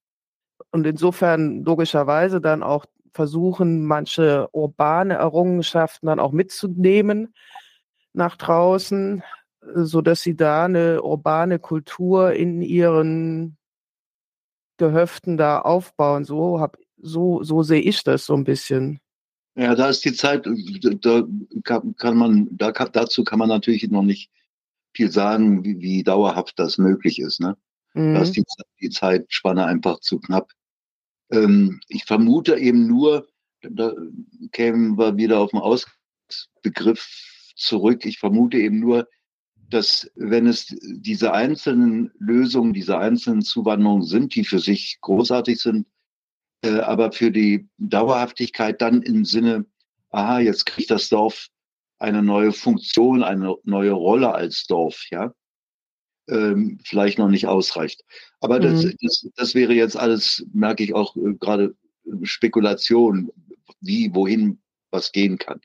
[0.70, 7.34] und insofern logischerweise dann auch versuchen, manche urbane Errungenschaften dann auch mitzunehmen
[8.12, 9.22] nach draußen,
[9.74, 13.56] so dass sie da eine urbane Kultur in ihren
[14.76, 16.24] Gehöften da aufbauen.
[16.24, 19.00] So hab, so, so sehe ich das so ein bisschen.
[19.58, 21.24] Ja, da ist die Zeit, da
[21.64, 24.30] kann, kann man, da kann, dazu kann man natürlich noch nicht
[24.94, 27.40] viel sagen, wie, wie dauerhaft das möglich ist.
[27.40, 27.56] Ne?
[27.92, 28.14] Mhm.
[28.14, 28.44] Da ist die,
[28.80, 30.52] die Zeitspanne einfach zu knapp.
[31.32, 33.26] Ähm, ich vermute eben nur,
[33.60, 33.94] da
[34.52, 38.06] kämen wir wieder auf den Ausbegriff zurück.
[38.06, 39.08] Ich vermute eben nur,
[39.56, 45.88] dass wenn es diese einzelnen Lösungen, diese einzelnen Zuwanderungen sind, die für sich großartig sind,
[46.62, 49.66] äh, aber für die Dauerhaftigkeit dann im Sinne,
[50.10, 51.48] aha, jetzt kriegt das Dorf
[51.98, 55.32] eine neue Funktion, eine neue Rolle als Dorf, ja,
[56.28, 58.04] ähm, vielleicht noch nicht ausreicht.
[58.40, 58.94] Aber das, mhm.
[59.00, 63.32] das, das wäre jetzt alles, merke ich auch äh, gerade äh, Spekulation,
[63.80, 65.60] wie, wohin was gehen kann.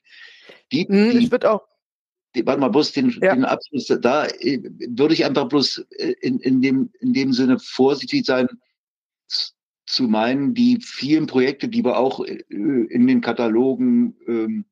[0.71, 1.67] Die, mhm, die, ich würde auch.
[2.35, 3.35] Die, warte mal, bloß den, ja.
[3.35, 5.85] den Abschluss, da äh, würde ich einfach bloß
[6.21, 8.47] in, in, dem, in dem Sinne vorsichtig sein,
[9.85, 14.65] zu meinen, die vielen Projekte, die wir auch in den Katalogen ähm,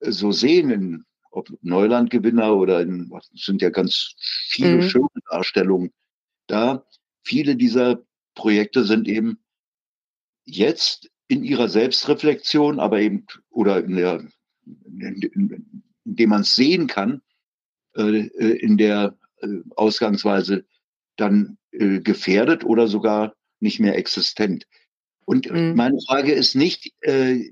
[0.00, 4.14] so sehen, in, ob Neulandgewinner oder in, was sind ja ganz
[4.48, 4.82] viele mhm.
[4.82, 5.92] schöne Darstellungen
[6.46, 6.84] da.
[7.24, 8.02] Viele dieser
[8.34, 9.38] Projekte sind eben
[10.44, 14.26] jetzt in ihrer Selbstreflexion, aber eben, oder in der,
[16.04, 17.22] indem man es sehen kann,
[17.96, 20.66] äh, äh, in der äh, Ausgangsweise
[21.16, 24.66] dann äh, gefährdet oder sogar nicht mehr existent.
[25.24, 25.74] Und mhm.
[25.74, 27.50] meine Frage ist nicht äh,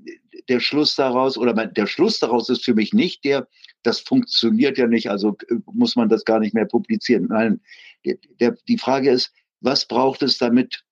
[0.49, 3.47] der Schluss daraus, oder mein, der Schluss daraus ist für mich nicht der,
[3.83, 7.27] das funktioniert ja nicht, also äh, muss man das gar nicht mehr publizieren.
[7.29, 7.61] Nein,
[8.05, 10.83] der, der, die Frage ist, was braucht es damit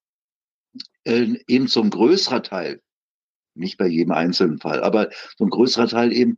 [1.03, 2.82] äh, eben so ein größerer Teil,
[3.55, 6.38] nicht bei jedem einzelnen Fall, aber so ein größerer Teil eben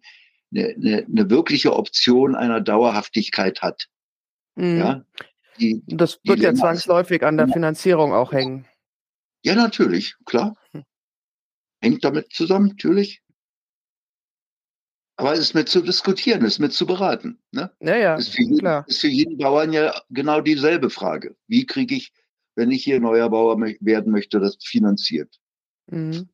[0.53, 3.87] eine, eine, eine wirkliche Option einer Dauerhaftigkeit hat.
[4.55, 4.77] Mhm.
[4.77, 5.05] Ja,
[5.59, 8.65] die, das wird ja zwangsläufig an der Finanzierung auch hängen.
[9.43, 10.55] Ja, natürlich, klar.
[10.71, 10.83] Hm.
[11.81, 13.21] Hängt damit zusammen, natürlich.
[15.17, 17.39] Aber es ist mit zu diskutieren, es ist mit zu beraten.
[17.51, 17.71] Ne?
[17.79, 18.85] Ja, ja, ist für, jeden, klar.
[18.87, 21.35] ist für jeden Bauern ja genau dieselbe Frage.
[21.47, 22.11] Wie kriege ich,
[22.55, 25.39] wenn ich hier neuer Bauer werden möchte, das finanziert?
[25.87, 26.29] Mhm.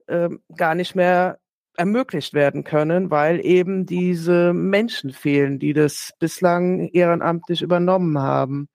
[0.07, 1.39] äh, gar nicht mehr
[1.77, 8.67] ermöglicht werden können, weil eben diese Menschen fehlen, die das bislang ehrenamtlich übernommen haben.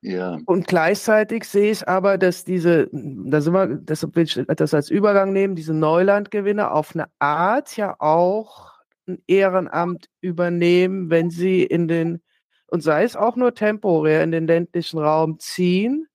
[0.00, 0.38] Ja.
[0.44, 4.90] Und gleichzeitig sehe ich aber, dass diese, da sind wir, deshalb will ich das als
[4.90, 8.72] Übergang nehmen, diese Neulandgewinne auf eine Art ja auch
[9.06, 12.20] ein Ehrenamt übernehmen, wenn sie in den,
[12.66, 16.06] und sei es auch nur temporär, in den ländlichen Raum ziehen,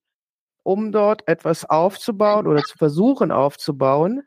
[0.64, 4.24] um dort etwas aufzubauen oder zu versuchen aufzubauen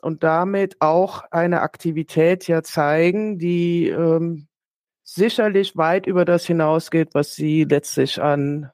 [0.00, 4.48] und damit auch eine Aktivität ja zeigen, die ähm,
[5.02, 8.70] sicherlich weit über das hinausgeht, was sie letztlich an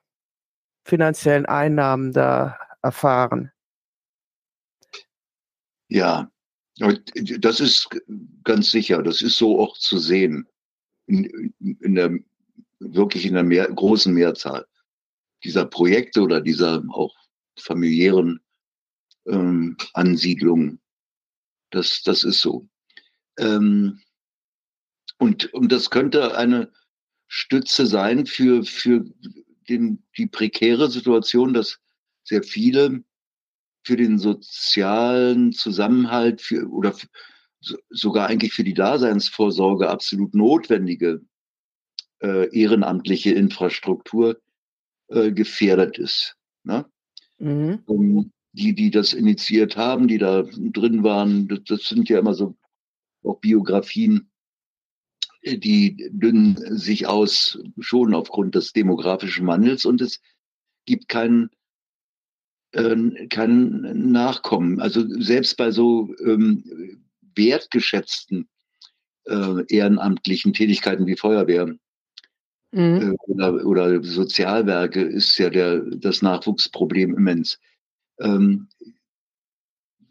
[0.85, 3.53] finanziellen Einnahmen da erfahren.
[5.89, 6.31] Ja,
[6.79, 7.89] das ist
[8.45, 10.47] ganz sicher, das ist so auch zu sehen.
[11.07, 12.13] In, in der,
[12.79, 14.67] wirklich in der mehr, großen Mehrzahl
[15.45, 17.15] dieser Projekte oder dieser auch
[17.59, 18.41] familiären
[19.27, 20.81] ähm, Ansiedlungen.
[21.71, 22.69] Das, das ist so.
[23.39, 24.01] Ähm,
[25.19, 26.73] und, und das könnte eine
[27.29, 29.05] Stütze sein für, für
[29.69, 31.79] den, die prekäre Situation, dass
[32.25, 33.05] sehr viele
[33.85, 37.07] für den sozialen Zusammenhalt für, oder für,
[37.91, 41.21] sogar eigentlich für die Daseinsvorsorge absolut notwendige
[42.21, 44.41] äh, ehrenamtliche Infrastruktur
[45.11, 46.37] äh, gefährdet ist.
[46.65, 46.87] Ne?
[47.39, 47.83] Mhm.
[47.87, 52.35] Um, die, die das initiiert haben, die da drin waren, das, das sind ja immer
[52.35, 52.57] so
[53.23, 54.31] auch Biografien,
[55.45, 60.21] die dünnen sich aus, schon aufgrund des demografischen Wandels und es
[60.85, 61.51] gibt keinen
[62.73, 64.81] äh, keinen Nachkommen.
[64.81, 68.49] Also selbst bei so ähm, wertgeschätzten
[69.27, 71.75] äh, ehrenamtlichen Tätigkeiten wie Feuerwehr
[72.73, 73.17] mhm.
[73.29, 77.59] äh, oder, oder Sozialwerke ist ja der, das Nachwuchsproblem immens.
[78.21, 78.69] Ähm,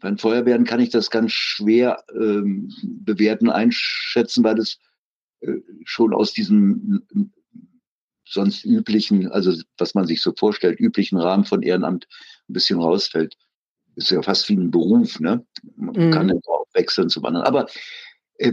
[0.00, 4.78] bei Feuerwehren kann ich das ganz schwer ähm, bewerten, einschätzen, weil es
[5.40, 7.02] äh, schon aus diesem
[8.30, 12.06] sonst üblichen, also was man sich so vorstellt, üblichen Rahmen von Ehrenamt
[12.48, 13.36] ein bisschen rausfällt.
[13.96, 15.44] Ist ja fast wie ein Beruf, ne?
[15.76, 16.10] Man mhm.
[16.12, 17.46] kann ja auch wechseln zum anderen.
[17.46, 17.66] Aber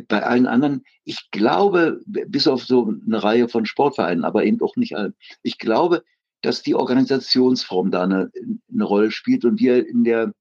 [0.08, 4.76] bei allen anderen, ich glaube, bis auf so eine Reihe von Sportvereinen, aber eben auch
[4.76, 6.04] nicht allen, ich glaube,
[6.42, 8.32] dass die Organisationsform da eine,
[8.72, 10.34] eine Rolle spielt und wir in der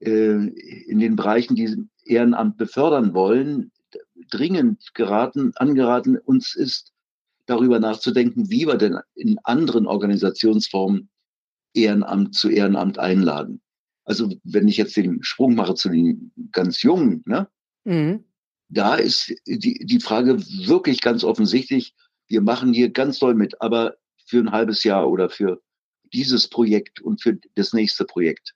[0.00, 0.48] äh,
[0.86, 3.72] in den Bereichen, die Ehrenamt befördern wollen,
[4.30, 6.92] dringend geraten, angeraten, uns ist
[7.46, 11.08] darüber nachzudenken, wie wir denn in anderen Organisationsformen
[11.74, 13.60] Ehrenamt zu Ehrenamt einladen.
[14.04, 17.48] Also wenn ich jetzt den Sprung mache zu den ganz Jungen, ne,
[17.84, 18.24] mhm.
[18.68, 21.94] Da ist die, die Frage wirklich ganz offensichtlich,
[22.28, 23.96] wir machen hier ganz doll mit, aber
[24.26, 25.60] für ein halbes Jahr oder für
[26.12, 28.54] dieses Projekt und für das nächste Projekt.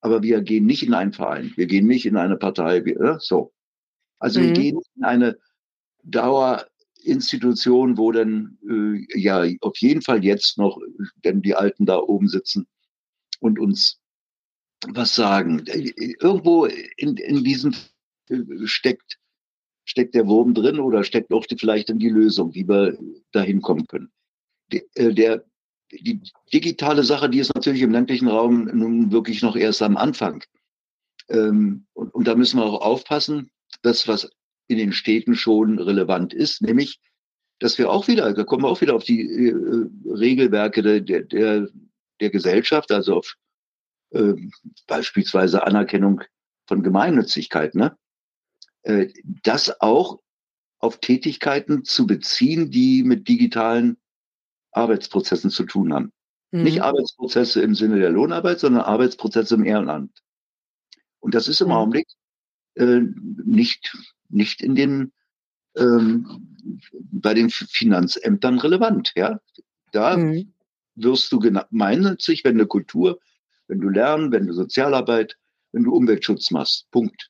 [0.00, 3.16] Aber wir gehen nicht in einen Verein, wir gehen nicht in eine Partei, wir, äh,
[3.18, 3.52] so.
[4.18, 4.44] Also mhm.
[4.44, 5.38] wir gehen in eine
[6.04, 10.80] Dauerinstitution, wo dann äh, ja auf jeden Fall jetzt noch
[11.24, 12.66] denn die Alten da oben sitzen
[13.40, 14.00] und uns
[14.88, 15.64] was sagen.
[15.66, 17.74] Irgendwo in, in diesem
[18.64, 19.19] steckt,
[19.90, 22.96] steckt der Wurm drin oder steckt auch vielleicht in die Lösung, wie wir
[23.32, 24.12] dahin kommen können.
[24.72, 25.44] Der, der,
[25.90, 26.20] die
[26.52, 30.44] digitale Sache, die ist natürlich im ländlichen Raum nun wirklich noch erst am Anfang.
[31.28, 33.50] Ähm, und, und da müssen wir auch aufpassen,
[33.82, 34.30] dass was
[34.68, 37.00] in den Städten schon relevant ist, nämlich,
[37.58, 41.68] dass wir auch wieder, da kommen wir auch wieder auf die äh, Regelwerke der, der,
[42.20, 43.34] der Gesellschaft, also auf
[44.10, 44.34] äh,
[44.86, 46.22] beispielsweise Anerkennung
[46.68, 47.96] von Gemeinnützigkeit, ne?
[48.82, 49.08] Äh,
[49.42, 50.20] das auch
[50.78, 53.98] auf Tätigkeiten zu beziehen, die mit digitalen
[54.72, 56.12] Arbeitsprozessen zu tun haben.
[56.52, 56.62] Mhm.
[56.62, 60.22] Nicht Arbeitsprozesse im Sinne der Lohnarbeit, sondern Arbeitsprozesse im Ehrenamt.
[61.18, 61.74] Und das ist im mhm.
[61.74, 62.06] Augenblick
[62.74, 63.00] äh,
[63.44, 63.96] nicht,
[64.28, 65.12] nicht in den
[65.76, 66.56] ähm,
[66.92, 69.12] bei den Finanzämtern relevant.
[69.16, 69.40] Ja,
[69.92, 70.52] da mhm.
[70.94, 73.20] wirst du gemeinnützig, wenn du Kultur,
[73.66, 75.36] wenn du Lernen, wenn du Sozialarbeit,
[75.72, 76.90] wenn du Umweltschutz machst.
[76.90, 77.29] Punkt.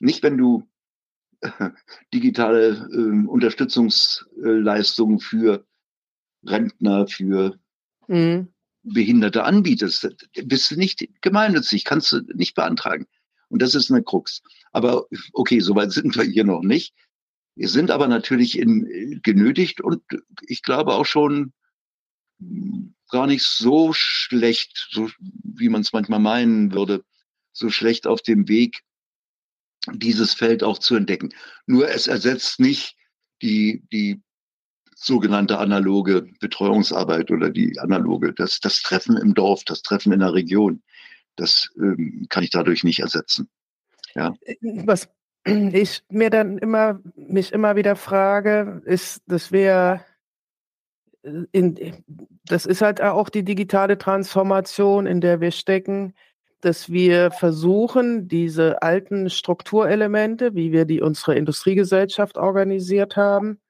[0.00, 0.68] Nicht, wenn du
[1.40, 1.70] äh,
[2.12, 5.66] digitale äh, Unterstützungsleistungen für
[6.44, 7.58] Rentner, für
[8.06, 8.48] mhm.
[8.82, 10.08] Behinderte anbietest.
[10.44, 13.06] Bist du nicht gemeinnützig, kannst du nicht beantragen.
[13.48, 14.42] Und das ist eine Krux.
[14.72, 16.94] Aber okay, soweit sind wir hier noch nicht.
[17.54, 20.02] Wir sind aber natürlich in, genötigt und
[20.46, 21.52] ich glaube auch schon
[23.10, 27.04] gar nicht so schlecht, so wie man es manchmal meinen würde,
[27.52, 28.82] so schlecht auf dem Weg,
[29.94, 31.30] dieses Feld auch zu entdecken.
[31.66, 32.96] Nur es ersetzt nicht
[33.42, 34.22] die, die
[34.94, 40.34] sogenannte analoge Betreuungsarbeit oder die analoge, das, das Treffen im Dorf, das Treffen in der
[40.34, 40.82] Region.
[41.36, 43.48] Das ähm, kann ich dadurch nicht ersetzen.
[44.14, 44.34] Ja.
[44.60, 45.08] Was
[45.44, 50.04] ich mir dann immer, mich immer wieder frage, ist, dass wir
[51.22, 52.04] äh, in,
[52.44, 56.14] das ist halt auch die digitale Transformation, in der wir stecken,
[56.60, 63.60] dass wir versuchen, diese alten Strukturelemente, wie wir die unsere Industriegesellschaft organisiert haben,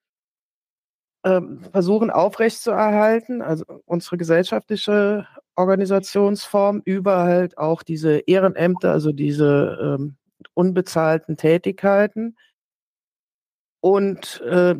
[1.25, 5.27] ähm, versuchen aufrechtzuerhalten, also unsere gesellschaftliche
[5.57, 10.17] Organisationsform über halt auch diese Ehrenämter, also diese ähm,
[10.55, 12.37] unbezahlten Tätigkeiten.
[13.81, 14.77] Und äh,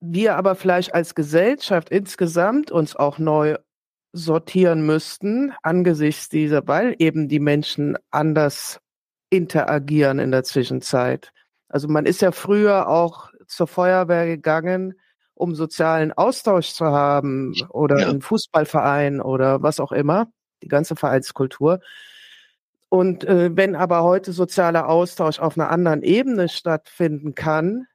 [0.00, 3.56] wir aber vielleicht als Gesellschaft insgesamt uns auch neu
[4.12, 8.80] sortieren müssten angesichts dieser, weil eben die Menschen anders
[9.30, 11.32] interagieren in der Zwischenzeit.
[11.68, 14.94] Also man ist ja früher auch zur Feuerwehr gegangen,
[15.34, 18.10] um sozialen Austausch zu haben oder ja.
[18.10, 20.26] im Fußballverein oder was auch immer,
[20.62, 21.80] die ganze Vereinskultur.
[22.88, 27.86] Und äh, wenn aber heute sozialer Austausch auf einer anderen Ebene stattfinden kann,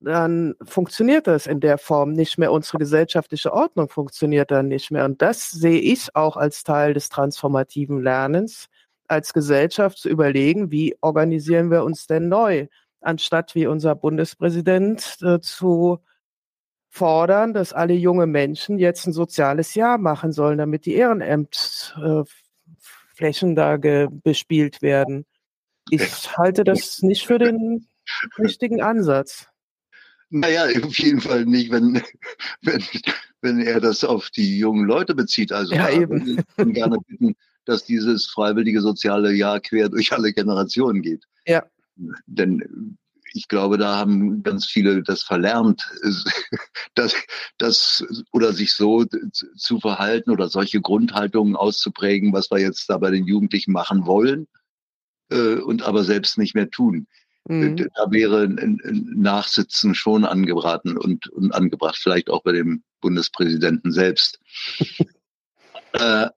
[0.00, 2.52] dann funktioniert das in der Form nicht mehr.
[2.52, 5.04] Unsere gesellschaftliche Ordnung funktioniert dann nicht mehr.
[5.04, 8.68] Und das sehe ich auch als Teil des transformativen Lernens,
[9.08, 12.68] als Gesellschaft zu überlegen, wie organisieren wir uns denn neu,
[13.00, 15.98] anstatt wie unser Bundespräsident äh, zu
[16.90, 22.28] fordern, dass alle junge Menschen jetzt ein soziales Jahr machen sollen, damit die Ehrenämtflächen
[23.54, 25.26] da bespielt werden.
[25.90, 27.88] Ich halte das nicht für den
[28.38, 29.48] richtigen Ansatz.
[30.30, 32.02] Naja, auf jeden Fall nicht, wenn,
[32.62, 32.82] wenn,
[33.40, 35.52] wenn er das auf die jungen Leute bezieht.
[35.52, 36.38] Also ja, eben.
[36.56, 41.24] ich gerne bitten, dass dieses freiwillige soziale Jahr quer durch alle Generationen geht.
[41.46, 41.64] Ja.
[42.26, 42.96] Denn
[43.34, 45.82] ich glaube, da haben ganz viele das verlernt,
[46.94, 47.14] das,
[47.58, 49.04] das oder sich so
[49.56, 54.46] zu verhalten oder solche Grundhaltungen auszuprägen, was wir jetzt da bei den Jugendlichen machen wollen
[55.30, 57.06] äh, und aber selbst nicht mehr tun.
[57.48, 57.88] Mhm.
[57.94, 58.80] Da wäre ein,
[59.14, 64.40] Nachsitzen schon angebraten und, und angebracht, vielleicht auch bei dem Bundespräsidenten selbst.
[65.92, 66.28] äh,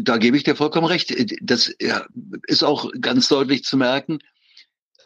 [0.00, 1.14] da gebe ich dir vollkommen recht.
[1.40, 2.06] Das ja,
[2.46, 4.18] ist auch ganz deutlich zu merken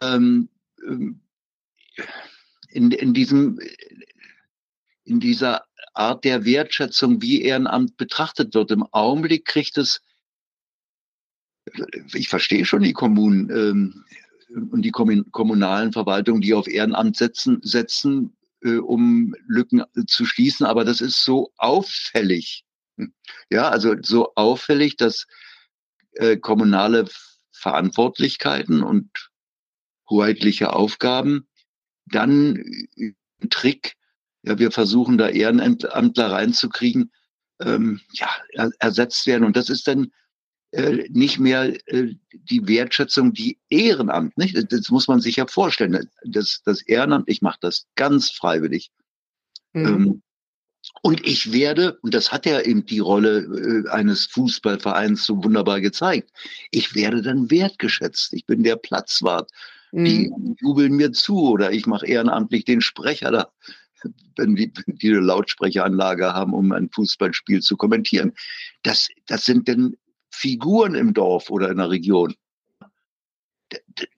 [0.01, 0.49] ähm,
[0.87, 1.21] ähm,
[2.69, 3.59] in, in diesem
[5.03, 8.71] in dieser Art der Wertschätzung, wie Ehrenamt betrachtet wird.
[8.71, 10.01] Im Augenblick kriegt es,
[12.13, 14.05] ich verstehe schon die Kommunen ähm,
[14.49, 20.85] und die kommunalen Verwaltungen, die auf Ehrenamt setzen, setzen äh, um Lücken zu schließen, aber
[20.85, 22.63] das ist so auffällig.
[23.49, 25.27] Ja, also so auffällig, dass
[26.13, 27.07] äh, kommunale
[27.51, 29.29] Verantwortlichkeiten und
[30.09, 31.47] hoheitliche Aufgaben.
[32.07, 32.57] Dann
[32.95, 33.13] äh,
[33.49, 33.93] Trick,
[34.41, 37.11] ja, wir versuchen da Ehrenamtler reinzukriegen,
[37.61, 39.43] ähm, ja, er, ersetzt werden.
[39.43, 40.11] Und das ist dann
[40.77, 44.55] äh, nicht mehr äh, die Wertschätzung, die Ehrenamt, nicht?
[44.71, 46.09] Das muss man sich ja vorstellen.
[46.23, 48.91] Das, das Ehrenamt, ich mache das ganz freiwillig.
[49.73, 49.85] Mhm.
[49.85, 50.21] Ähm,
[51.01, 55.81] Und ich werde, und das hat ja eben die Rolle äh, eines Fußballvereins so wunderbar
[55.81, 56.31] gezeigt,
[56.71, 58.33] ich werde dann wertgeschätzt.
[58.33, 59.51] Ich bin der Platzwart.
[59.91, 60.05] Mhm.
[60.05, 63.51] Die jubeln mir zu oder ich mache ehrenamtlich den Sprecher da,
[64.35, 68.33] wenn die, die eine Lautsprecheranlage haben, um ein Fußballspiel zu kommentieren.
[68.83, 69.97] Das, das sind denn
[70.37, 72.35] Figuren im Dorf oder in der Region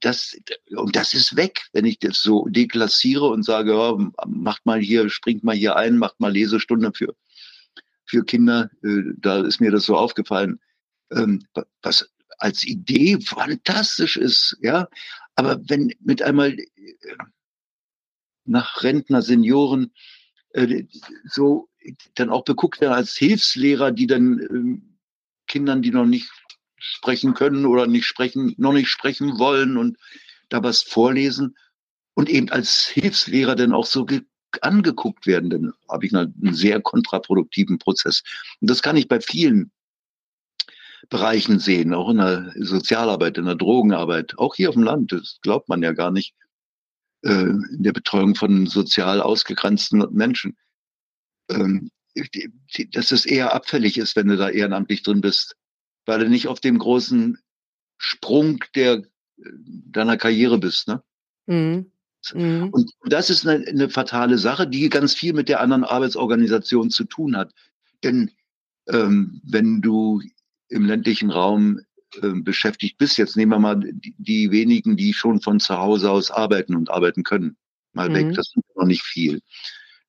[0.01, 0.37] das,
[0.75, 3.97] und das ist weg, wenn ich das so deklassiere und sage, ja,
[4.27, 7.15] macht mal hier, springt mal hier ein, macht mal Lesestunde für,
[8.05, 8.69] für Kinder.
[8.83, 10.59] Äh, da ist mir das so aufgefallen,
[11.11, 11.45] ähm,
[11.81, 14.87] was als Idee fantastisch ist, ja.
[15.35, 16.67] Aber wenn mit einmal äh,
[18.45, 19.93] nach Rentner, Senioren
[20.53, 20.83] äh,
[21.25, 21.69] so
[22.15, 24.98] dann auch beguckt werden als Hilfslehrer, die dann ähm,
[25.49, 26.31] Kindern, die noch nicht
[26.77, 29.97] sprechen können oder nicht sprechen, noch nicht sprechen wollen und
[30.47, 31.57] da was vorlesen
[32.13, 34.07] und eben als Hilfslehrer dann auch so
[34.61, 38.23] angeguckt werden, dann habe ich einen sehr kontraproduktiven Prozess.
[38.61, 39.71] Und das kann ich bei vielen
[41.09, 45.39] Bereichen sehen, auch in der Sozialarbeit, in der Drogenarbeit, auch hier auf dem Land, das
[45.41, 46.35] glaubt man ja gar nicht,
[47.21, 50.57] äh, in der Betreuung von sozial ausgegrenzten Menschen.
[51.49, 51.89] Ähm,
[52.91, 55.55] dass es eher abfällig ist, wenn du da ehrenamtlich drin bist,
[56.05, 57.37] weil du nicht auf dem großen
[57.97, 59.03] Sprung der
[59.37, 61.03] deiner Karriere bist, ne?
[61.47, 61.91] Mhm.
[62.33, 62.69] Mhm.
[62.71, 67.05] Und das ist eine, eine, fatale Sache, die ganz viel mit der anderen Arbeitsorganisation zu
[67.05, 67.53] tun hat.
[68.03, 68.31] Denn
[68.89, 70.21] ähm, wenn du
[70.67, 71.79] im ländlichen Raum
[72.21, 76.11] äh, beschäftigt bist, jetzt nehmen wir mal die, die, wenigen, die schon von zu Hause
[76.11, 77.57] aus arbeiten und arbeiten können,
[77.93, 78.15] mal mhm.
[78.15, 79.41] weg, das ist noch nicht viel.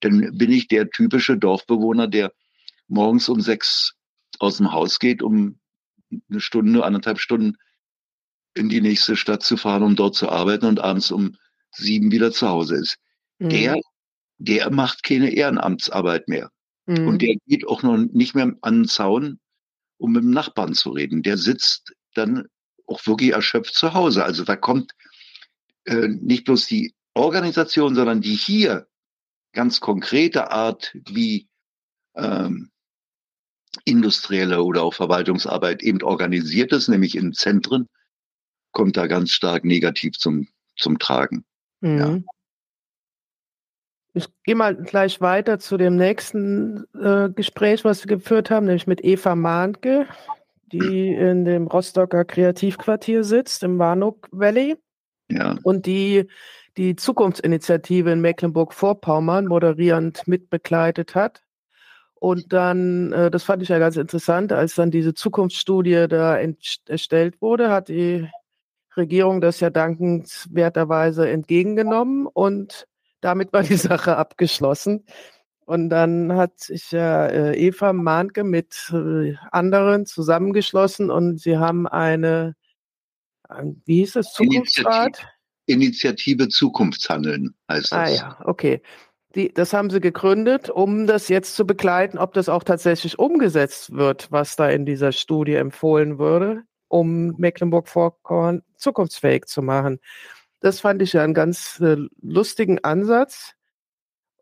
[0.01, 2.32] Dann bin ich der typische Dorfbewohner, der
[2.88, 3.94] morgens um sechs
[4.38, 5.59] aus dem Haus geht, um
[6.28, 7.57] eine Stunde, anderthalb Stunden
[8.55, 11.36] in die nächste Stadt zu fahren, um dort zu arbeiten und abends um
[11.70, 12.96] sieben wieder zu Hause ist.
[13.38, 13.48] Mhm.
[13.51, 13.80] Der,
[14.38, 16.51] der macht keine Ehrenamtsarbeit mehr.
[16.86, 17.07] Mhm.
[17.07, 19.38] Und der geht auch noch nicht mehr an den Zaun,
[19.98, 21.22] um mit dem Nachbarn zu reden.
[21.22, 22.48] Der sitzt dann
[22.86, 24.24] auch wirklich erschöpft zu Hause.
[24.24, 24.92] Also da kommt
[25.84, 28.88] äh, nicht bloß die Organisation, sondern die hier
[29.53, 31.48] ganz konkrete Art, wie
[32.14, 32.70] ähm,
[33.84, 37.88] industrielle oder auch Verwaltungsarbeit eben organisiert ist, nämlich in Zentren,
[38.72, 41.44] kommt da ganz stark negativ zum, zum Tragen.
[41.80, 41.98] Mhm.
[41.98, 42.18] Ja.
[44.12, 48.88] Ich gehe mal gleich weiter zu dem nächsten äh, Gespräch, was wir geführt haben, nämlich
[48.88, 50.09] mit Eva Mahnke,
[50.72, 54.76] die in dem Rostocker Kreativquartier sitzt, im Warnock Valley.
[55.28, 55.57] Ja.
[55.62, 56.26] Und die
[56.76, 61.42] die Zukunftsinitiative in Mecklenburg-Vorpommern moderierend mitbegleitet hat.
[62.14, 66.38] Und dann, äh, das fand ich ja ganz interessant, als dann diese Zukunftsstudie da
[66.86, 68.28] erstellt wurde, hat die
[68.96, 72.86] Regierung das ja dankenswerterweise entgegengenommen und
[73.20, 75.06] damit war die Sache abgeschlossen.
[75.64, 81.86] Und dann hat sich ja äh, Eva Mahnke mit äh, anderen zusammengeschlossen und sie haben
[81.86, 82.56] eine,
[83.84, 85.26] wie hieß es, Zukunftsrat?
[85.70, 88.10] Initiative Zukunftshandeln heißt ah das.
[88.10, 88.82] Ah ja, okay.
[89.34, 93.92] Die, das haben sie gegründet, um das jetzt zu begleiten, ob das auch tatsächlich umgesetzt
[93.92, 100.00] wird, was da in dieser Studie empfohlen würde, um Mecklenburg-Vorpommern zukunftsfähig zu machen.
[100.58, 103.54] Das fand ich ja einen ganz äh, lustigen Ansatz.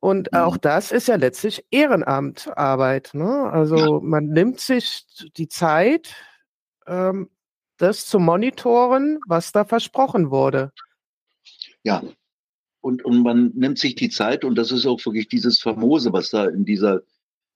[0.00, 0.38] Und mhm.
[0.38, 3.10] auch das ist ja letztlich Ehrenamtarbeit.
[3.12, 3.50] Ne?
[3.50, 5.04] Also man nimmt sich
[5.36, 6.14] die Zeit,
[6.86, 7.28] ähm,
[7.76, 10.72] das zu monitoren, was da versprochen wurde.
[11.82, 12.02] Ja,
[12.80, 16.30] und, und man nimmt sich die Zeit und das ist auch wirklich dieses Famose, was
[16.30, 17.02] da in dieser,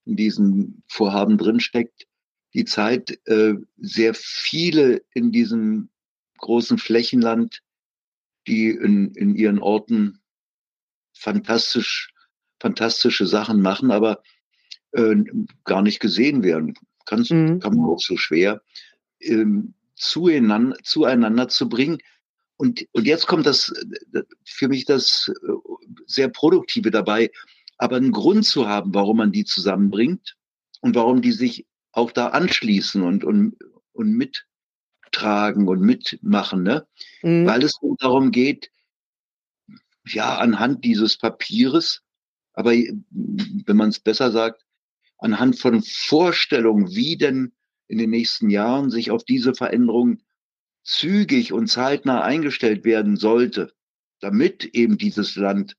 [0.04, 2.06] in diesem Vorhaben drinsteckt,
[2.54, 5.88] die Zeit, äh, sehr viele in diesem
[6.38, 7.62] großen Flächenland,
[8.46, 10.20] die in, in ihren Orten
[11.14, 12.12] fantastisch,
[12.60, 14.22] fantastische Sachen machen, aber
[14.92, 15.14] äh,
[15.64, 16.74] gar nicht gesehen werden.
[17.06, 17.60] Kann's, mhm.
[17.60, 18.60] Kann man auch so schwer
[19.20, 21.98] ähm, zueinander, zueinander zu bringen.
[22.62, 23.74] Und, und jetzt kommt das
[24.44, 25.52] für mich das äh,
[26.06, 27.32] sehr Produktive dabei,
[27.76, 30.36] aber einen Grund zu haben, warum man die zusammenbringt
[30.80, 33.56] und warum die sich auch da anschließen und, und,
[33.94, 36.86] und mittragen und mitmachen, ne?
[37.22, 37.46] Mhm.
[37.46, 38.70] Weil es darum geht,
[40.06, 42.02] ja, anhand dieses Papieres,
[42.52, 44.64] aber wenn man es besser sagt,
[45.18, 47.54] anhand von Vorstellungen, wie denn
[47.88, 50.22] in den nächsten Jahren sich auf diese Veränderungen
[50.84, 53.72] zügig und zeitnah eingestellt werden sollte,
[54.20, 55.76] damit eben dieses Land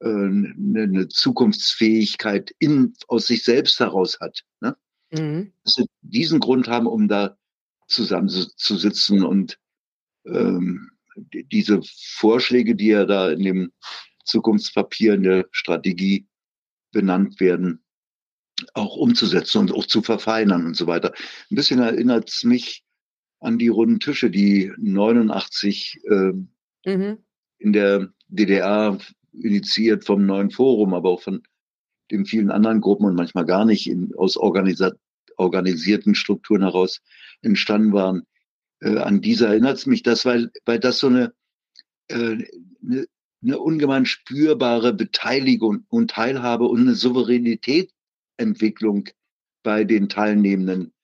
[0.00, 4.44] äh, eine Zukunftsfähigkeit in, aus sich selbst heraus hat.
[4.60, 4.76] Ne?
[5.10, 5.52] Mhm.
[5.64, 7.36] Dass wir diesen Grund haben, um da
[7.88, 9.58] zusammen zu sitzen und
[10.26, 10.90] ähm,
[11.32, 11.80] diese
[12.16, 13.72] Vorschläge, die ja da in dem
[14.24, 16.26] Zukunftspapier in der Strategie
[16.92, 17.84] benannt werden,
[18.74, 21.12] auch umzusetzen und auch zu verfeinern und so weiter.
[21.50, 22.85] Ein bisschen erinnert es mich
[23.40, 27.18] an die runden Tische, die 89 äh, mhm.
[27.58, 28.98] in der DDR
[29.32, 31.42] initiiert vom neuen Forum, aber auch von
[32.10, 34.92] den vielen anderen Gruppen und manchmal gar nicht in, aus organisa
[35.38, 37.02] organisierten Strukturen heraus
[37.42, 38.22] entstanden waren.
[38.80, 41.34] Äh, an dieser erinnert es mich das, weil, weil das so eine,
[42.08, 42.42] äh,
[42.82, 43.06] eine,
[43.42, 49.10] eine ungemein spürbare Beteiligung und Teilhabe und eine Souveränitätsentwicklung
[49.62, 50.94] bei den Teilnehmenden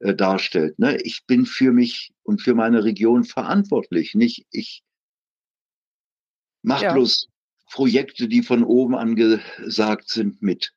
[0.00, 0.78] äh, darstellt.
[0.78, 1.00] Ne?
[1.02, 4.14] Ich bin für mich und für meine Region verantwortlich.
[4.14, 4.82] Nicht ich
[6.62, 6.92] mache ja.
[6.92, 7.28] bloß
[7.70, 10.72] Projekte, die von oben angesagt sind, mit.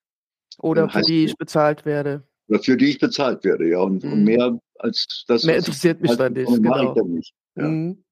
[0.59, 2.27] Oder für die ich bezahlt werde.
[2.47, 3.79] Oder für die ich bezahlt werde, ja.
[3.79, 4.13] Und, mhm.
[4.13, 5.43] und mehr als das.
[5.43, 6.47] Mehr interessiert mich dann nicht.
[6.47, 6.95] Genau.
[6.95, 7.67] Ich nicht ja.
[7.67, 8.03] mhm.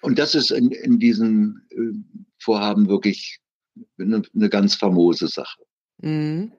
[0.00, 3.40] Und das ist in, in diesen äh, Vorhaben wirklich
[3.98, 5.62] eine, eine ganz famose Sache.
[5.98, 6.52] Mhm.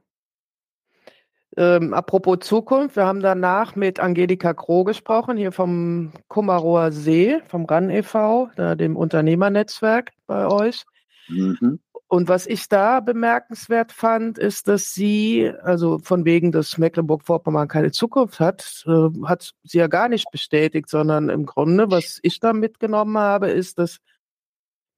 [1.59, 7.65] Ähm, apropos Zukunft, wir haben danach mit Angelika Kroh gesprochen, hier vom Kummerower See, vom
[7.65, 10.85] RAN e.V., dem Unternehmernetzwerk bei euch.
[11.27, 11.81] Mhm.
[12.07, 17.91] Und was ich da bemerkenswert fand, ist, dass sie, also von wegen, dass Mecklenburg-Vorpommern keine
[17.91, 22.53] Zukunft hat, äh, hat sie ja gar nicht bestätigt, sondern im Grunde, was ich da
[22.53, 23.97] mitgenommen habe, ist, dass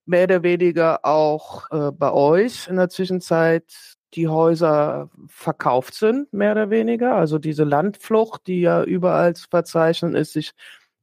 [0.06, 6.52] mehr oder weniger auch äh, bei euch in der Zwischenzeit die Häuser verkauft sind, mehr
[6.52, 7.16] oder weniger.
[7.16, 10.52] Also diese Landflucht, die ja überall zu verzeichnen ist, sich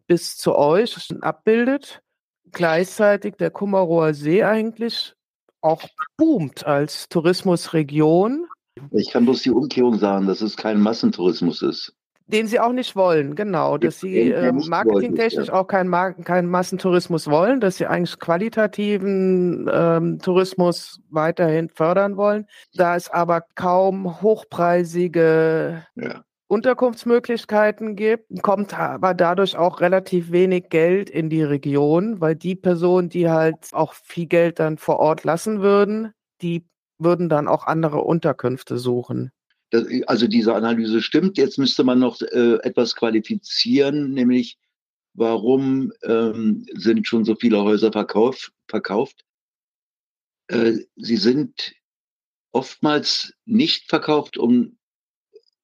[0.07, 2.03] bis zu euch abbildet.
[2.51, 5.15] Gleichzeitig der Kummerower See eigentlich
[5.61, 5.83] auch
[6.17, 8.47] boomt als Tourismusregion.
[8.93, 11.95] Ich kann bloß die Umkehrung sagen, dass es kein Massentourismus ist.
[12.29, 13.79] Den sie auch nicht wollen, genau.
[13.79, 15.91] Dass sie äh, marketingtechnisch auch keinen
[16.25, 22.47] kein Massentourismus wollen, dass sie eigentlich qualitativen ähm, Tourismus weiterhin fördern wollen.
[22.75, 26.23] Da es aber kaum hochpreisige ja.
[26.49, 33.09] Unterkunftsmöglichkeiten gibt, kommt aber dadurch auch relativ wenig Geld in die Region, weil die Personen,
[33.09, 36.13] die halt auch viel Geld dann vor Ort lassen würden,
[36.43, 36.67] die
[36.99, 39.31] würden dann auch andere Unterkünfte suchen.
[39.71, 41.37] Das, also diese Analyse stimmt.
[41.37, 44.59] Jetzt müsste man noch äh, etwas qualifizieren, nämlich
[45.15, 49.25] warum ähm, sind schon so viele Häuser verkauf, verkauft?
[50.49, 51.75] Äh, sie sind
[52.53, 54.79] oftmals nicht verkauft, um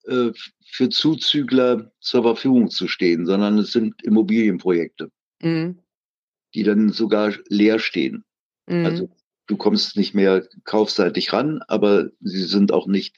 [0.05, 0.33] äh,
[0.67, 5.79] für Zuzügler zur Verfügung zu stehen, sondern es sind Immobilienprojekte, mhm.
[6.55, 8.25] die dann sogar leer stehen.
[8.67, 8.85] Mhm.
[8.85, 9.11] Also
[9.47, 13.17] du kommst nicht mehr kaufseitig ran, aber sie sind auch nicht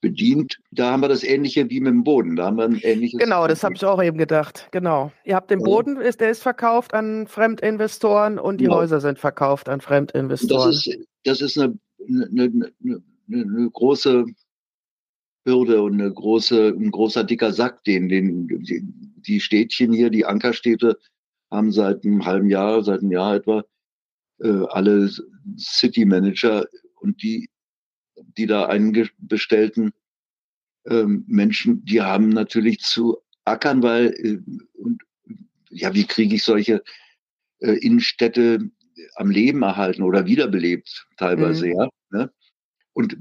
[0.00, 0.58] bedient.
[0.70, 2.36] Da haben wir das Ähnliche wie mit dem Boden.
[2.36, 3.20] Da haben wir ein ähnliches.
[3.20, 4.68] Genau, das habe ich auch eben gedacht.
[4.70, 5.12] Genau.
[5.24, 8.76] Ihr habt den Boden, ist, der ist verkauft an Fremdinvestoren und die genau.
[8.76, 10.70] Häuser sind verkauft an Fremdinvestoren.
[10.70, 11.78] Das ist, das ist eine,
[12.08, 14.24] eine, eine, eine große
[15.44, 20.26] Hürde und eine große, ein großer dicker Sack, den, den die, die Städtchen hier, die
[20.26, 20.98] Ankerstädte,
[21.50, 23.64] haben seit einem halben Jahr, seit einem Jahr etwa,
[24.40, 25.10] äh, alle
[25.58, 26.66] City Manager
[27.00, 27.48] und die,
[28.36, 29.92] die da eingestellten
[30.86, 34.38] ähm, Menschen, die haben natürlich zu ackern, weil äh,
[34.74, 35.02] und
[35.70, 36.82] ja, wie kriege ich solche
[37.58, 38.70] äh, Innenstädte
[39.14, 41.72] am Leben erhalten oder wiederbelebt teilweise, mhm.
[41.72, 41.88] ja.
[42.10, 42.32] Ne?
[42.92, 43.16] und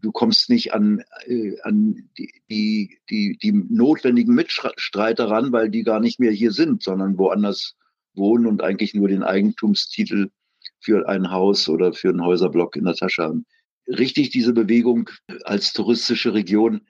[0.00, 5.82] du kommst nicht an, äh, an die, die, die, die notwendigen Mitstreiter ran, weil die
[5.82, 7.76] gar nicht mehr hier sind, sondern woanders
[8.14, 10.30] wohnen und eigentlich nur den Eigentumstitel
[10.80, 13.46] für ein Haus oder für einen Häuserblock in der Tasche haben.
[13.90, 15.10] Richtig diese Bewegung
[15.44, 16.86] als touristische Region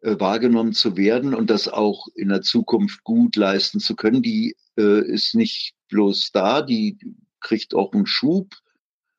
[0.00, 4.56] äh, wahrgenommen zu werden und das auch in der Zukunft gut leisten zu können, die
[4.78, 6.98] äh, ist nicht bloß da, die
[7.40, 8.54] kriegt auch einen Schub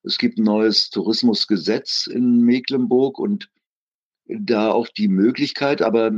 [0.05, 3.49] es gibt ein neues Tourismusgesetz in Mecklenburg und
[4.27, 6.11] da auch die Möglichkeit, aber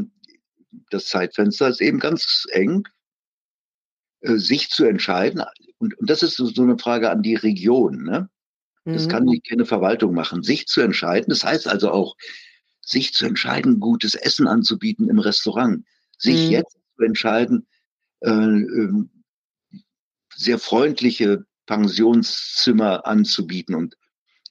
[0.90, 2.88] das Zeitfenster ist eben ganz eng,
[4.22, 5.42] äh, sich zu entscheiden.
[5.78, 8.04] Und, und das ist so eine Frage an die Region.
[8.04, 8.30] Ne?
[8.94, 9.10] Das mhm.
[9.10, 10.44] kann nicht keine Verwaltung machen.
[10.44, 12.16] Sich zu entscheiden, das heißt also auch,
[12.82, 15.86] sich zu entscheiden, gutes Essen anzubieten im Restaurant.
[16.18, 16.52] Sich mhm.
[16.52, 17.68] jetzt zu entscheiden,
[18.22, 19.04] äh, äh,
[20.34, 23.76] sehr freundliche Pensionszimmer anzubieten.
[23.76, 23.96] Und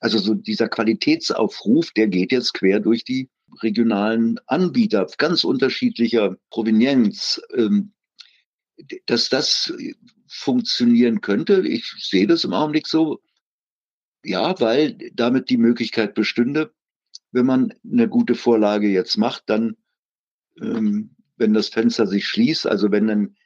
[0.01, 3.30] also so dieser Qualitätsaufruf, der geht jetzt quer durch die
[3.62, 7.41] regionalen Anbieter ganz unterschiedlicher Provenienz.
[7.55, 7.93] Ähm,
[9.07, 9.72] dass das
[10.28, 13.20] funktionieren könnte, ich sehe das im Augenblick so,
[14.27, 16.72] ja, weil damit die Möglichkeit bestünde,
[17.31, 19.77] wenn man eine gute Vorlage jetzt macht, dann,
[20.61, 23.37] ähm, wenn das Fenster sich schließt, also wenn dann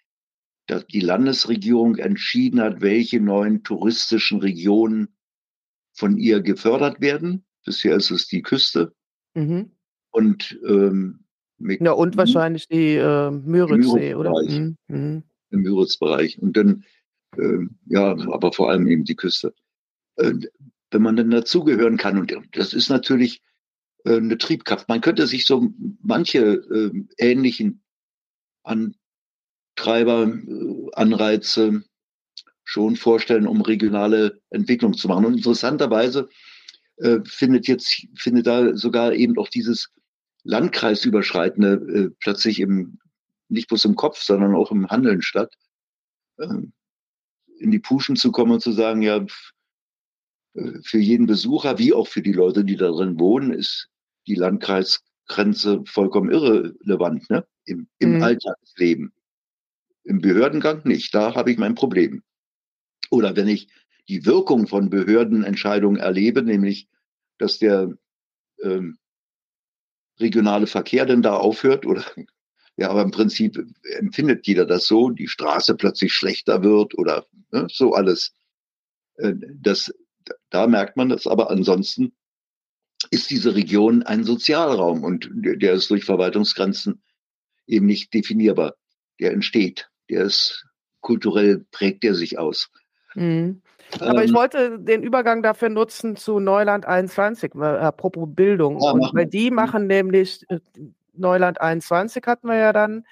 [0.93, 5.09] die Landesregierung entschieden hat, welche neuen touristischen Regionen
[5.93, 7.45] von ihr gefördert werden.
[7.65, 8.95] Bisher ist es die Küste.
[9.35, 9.71] Mhm.
[10.11, 11.25] und ähm,
[11.59, 14.33] ja, und wahrscheinlich die äh, Müritzsee, oder?
[14.43, 14.77] Mhm.
[14.89, 15.23] mhm.
[15.51, 16.41] Im Müritzbereich.
[16.41, 16.85] Und dann,
[17.37, 19.55] äh, ja, aber vor allem eben die Küste.
[20.21, 20.35] Äh,
[20.93, 23.43] wenn man dann dazugehören kann, und das ist natürlich
[24.05, 24.89] äh, eine Triebkraft.
[24.89, 27.83] Man könnte sich so manche äh, ähnlichen
[28.65, 30.33] Antreiber,
[30.95, 31.85] Anreize
[32.65, 35.25] schon vorstellen, um regionale Entwicklung zu machen.
[35.25, 36.29] Und interessanterweise
[37.25, 39.89] findet jetzt, findet da sogar eben auch dieses
[40.45, 42.99] Landkreisüberschreitende plötzlich im,
[43.49, 45.57] nicht bloß im Kopf, sondern auch im Handeln statt.
[46.41, 46.63] Äh,
[47.59, 49.27] in die Puschen zu kommen und zu sagen, ja, äh,
[50.83, 53.89] für jeden Besucher, wie auch für die Leute, die darin wohnen, ist
[54.27, 57.47] die Landkreisgrenze vollkommen irrelevant, ne?
[57.65, 58.23] Im, im mhm.
[58.23, 59.13] Alltagsleben.
[60.05, 61.15] Im Behördengang nicht.
[61.15, 62.23] Da habe ich mein Problem.
[63.11, 63.69] Oder wenn ich
[64.09, 66.89] die Wirkung von Behördenentscheidungen erlebe, nämlich,
[67.39, 67.97] dass der
[68.63, 68.99] ähm,
[70.19, 72.05] regionale Verkehr denn da aufhört oder
[72.77, 73.59] ja, aber im Prinzip
[73.99, 78.35] empfindet jeder das so, die Straße plötzlich schlechter wird oder ne, so alles.
[79.17, 79.93] Äh, das,
[80.51, 82.13] da merkt man das, aber ansonsten
[83.11, 87.03] ist diese Region ein Sozialraum und der ist durch Verwaltungsgrenzen
[87.67, 88.75] eben nicht definierbar.
[89.19, 90.67] Der entsteht, der ist
[91.01, 92.71] kulturell prägt er sich aus.
[93.15, 93.63] Mhm.
[93.99, 98.79] Aber ähm, ich wollte den Übergang dafür nutzen zu Neuland 21, apropos Bildung.
[98.81, 100.61] Ja, und weil die machen nämlich, äh,
[101.15, 103.05] Neuland 21 hatten wir ja dann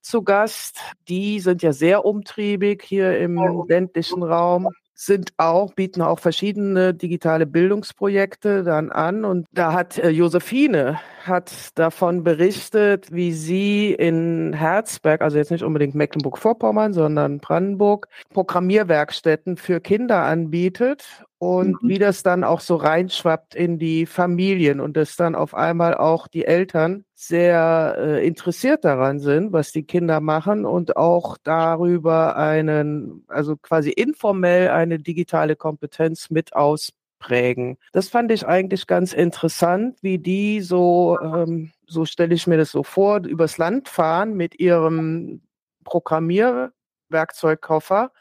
[0.00, 0.78] zu Gast.
[1.08, 4.68] Die sind ja sehr umtriebig hier im ländlichen Raum
[5.00, 9.24] sind auch, bieten auch verschiedene digitale Bildungsprojekte dann an.
[9.24, 15.64] Und da hat äh, Josephine hat davon berichtet, wie sie in Herzberg, also jetzt nicht
[15.64, 21.88] unbedingt Mecklenburg-Vorpommern, sondern Brandenburg, Programmierwerkstätten für Kinder anbietet und mhm.
[21.88, 26.28] wie das dann auch so reinschwappt in die Familien und dass dann auf einmal auch
[26.28, 33.24] die Eltern sehr äh, interessiert daran sind, was die Kinder machen und auch darüber einen,
[33.26, 37.78] also quasi informell eine digitale Kompetenz mit aus prägen.
[37.92, 42.70] Das fand ich eigentlich ganz interessant, wie die so, ähm, so stelle ich mir das
[42.70, 45.40] so vor, übers Land fahren mit ihrem
[45.84, 48.12] Programmierwerkzeugkoffer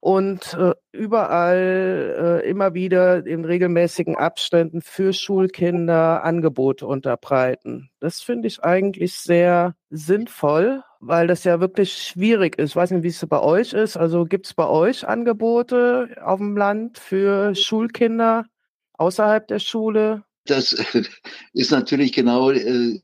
[0.00, 7.90] und äh, überall äh, immer wieder in regelmäßigen Abständen für Schulkinder Angebote unterbreiten.
[8.00, 12.70] Das finde ich eigentlich sehr sinnvoll, weil das ja wirklich schwierig ist.
[12.70, 13.98] Ich weiß nicht, wie es bei euch ist.
[13.98, 18.46] Also gibt es bei euch Angebote auf dem Land für Schulkinder
[18.94, 20.24] außerhalb der Schule?
[20.46, 20.72] Das
[21.52, 23.00] ist natürlich genau äh,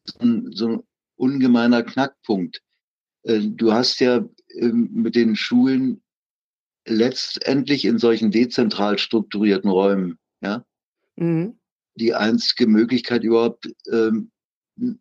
[0.50, 0.82] so ein
[1.16, 2.62] ungemeiner Knackpunkt.
[3.24, 6.02] Äh, du hast ja äh, mit den Schulen
[6.86, 10.64] letztendlich in solchen dezentral strukturierten Räumen, ja,
[11.16, 11.58] mhm.
[11.96, 14.30] die einzige Möglichkeit überhaupt, ähm,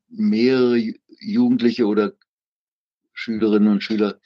[0.07, 2.13] mehrere Jugendliche oder
[3.13, 4.19] Schülerinnen und Schüler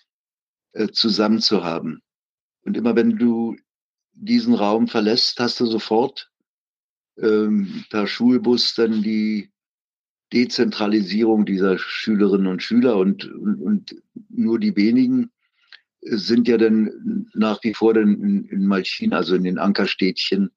[0.73, 2.01] äh, zusammen zu haben.
[2.63, 3.55] Und immer wenn du
[4.13, 6.29] diesen Raum verlässt, hast du sofort
[7.17, 9.51] ähm, per Schulbus dann die
[10.33, 13.95] Dezentralisierung dieser Schülerinnen und Schüler und, und, und
[14.29, 15.31] nur die wenigen
[16.01, 20.51] sind ja dann nach wie vor dann in, in Malchin, also in den Ankerstädtchen,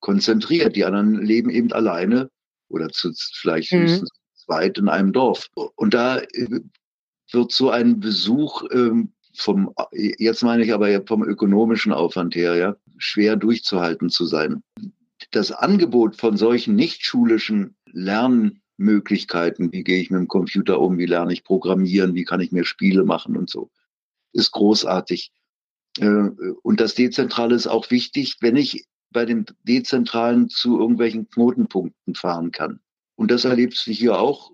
[0.00, 0.76] konzentriert.
[0.76, 2.30] Die anderen leben eben alleine
[2.68, 3.80] oder zu vielleicht mhm.
[3.80, 5.48] höchstens zweit in einem Dorf.
[5.54, 6.60] Und da äh,
[7.32, 12.76] wird so ein Besuch ähm, vom, jetzt meine ich aber vom ökonomischen Aufwand her, ja,
[12.96, 14.62] schwer durchzuhalten zu sein.
[15.30, 21.32] Das Angebot von solchen nicht-schulischen Lernmöglichkeiten, wie gehe ich mit dem Computer um, wie lerne
[21.32, 23.70] ich programmieren, wie kann ich mir Spiele machen und so,
[24.32, 25.32] ist großartig.
[25.98, 26.30] Äh,
[26.62, 32.50] und das Dezentrale ist auch wichtig, wenn ich bei dem Dezentralen zu irgendwelchen Knotenpunkten fahren
[32.50, 32.80] kann.
[33.16, 34.52] Und das erlebst du hier auch,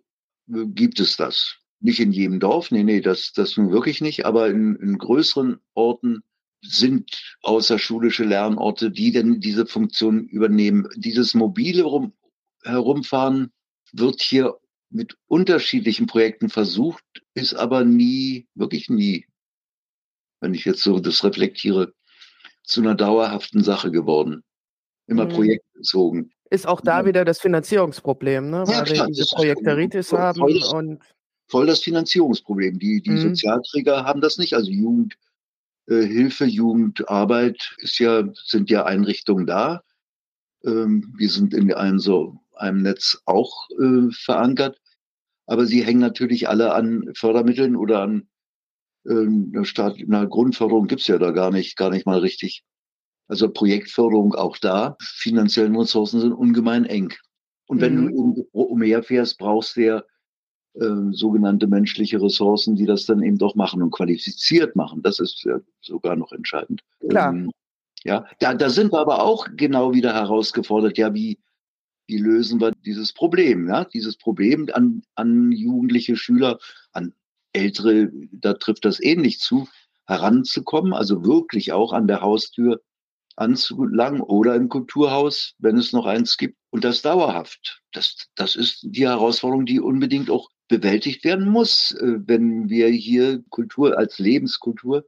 [0.49, 1.57] äh, gibt es das.
[1.81, 5.59] Nicht in jedem Dorf, nee, nee, das, das nun wirklich nicht, aber in, in größeren
[5.75, 6.23] Orten
[6.63, 10.89] sind außerschulische Lernorte, die denn diese Funktion übernehmen.
[10.97, 12.15] Dieses mobile Rum,
[12.63, 13.53] Herumfahren
[13.93, 14.57] wird hier
[14.89, 17.05] mit unterschiedlichen Projekten versucht,
[17.35, 19.27] ist aber nie, wirklich nie
[20.45, 21.95] wenn ich jetzt so das reflektiere,
[22.63, 24.45] zu einer dauerhaften Sache geworden.
[25.07, 25.31] Immer mhm.
[25.31, 26.33] projektbezogen.
[26.51, 27.07] Ist auch da ja.
[27.07, 28.65] wieder das Finanzierungsproblem, ne?
[28.69, 30.39] Ja, weil klar, wir diese Projekteritis voll, haben.
[30.39, 31.03] Voll das, und
[31.49, 32.79] voll das Finanzierungsproblem.
[32.79, 33.21] Die, die mhm.
[33.31, 34.55] Sozialträger haben das nicht.
[34.55, 39.83] Also Jugendhilfe, äh, Jugendarbeit ist ja, sind ja Einrichtungen da.
[40.65, 44.79] Ähm, wir sind in einem so einem Netz auch äh, verankert.
[45.47, 48.29] Aber sie hängen natürlich alle an Fördermitteln oder an
[49.09, 52.65] eine, Staat, eine Grundförderung gibt's ja da gar nicht, gar nicht mal richtig.
[53.29, 54.97] Also Projektförderung auch da.
[55.01, 57.13] Finanziellen Ressourcen sind ungemein eng.
[57.67, 58.35] Und wenn mhm.
[58.35, 60.03] du umherfährst, brauchst du ja
[60.75, 65.03] äh, sogenannte menschliche Ressourcen, die das dann eben doch machen und qualifiziert machen.
[65.03, 66.83] Das ist ja sogar noch entscheidend.
[67.09, 67.33] Klar.
[67.33, 67.51] Ähm,
[68.05, 71.39] ja, da, da sind wir aber auch genau wieder herausgefordert, ja, wie,
[72.07, 76.59] wie lösen wir dieses Problem, ja, dieses Problem an, an jugendliche Schüler,
[76.93, 77.15] an
[77.55, 79.69] Ältere, da trifft das ähnlich zu,
[80.07, 82.83] heranzukommen, also wirklich auch an der Haustür
[83.37, 87.83] anzulangen oder im Kulturhaus, wenn es noch eins gibt, und das dauerhaft.
[87.93, 93.43] Das, das ist die Herausforderung, die unbedingt auch bewältigt werden muss, äh, wenn wir hier
[93.51, 95.05] Kultur als Lebenskultur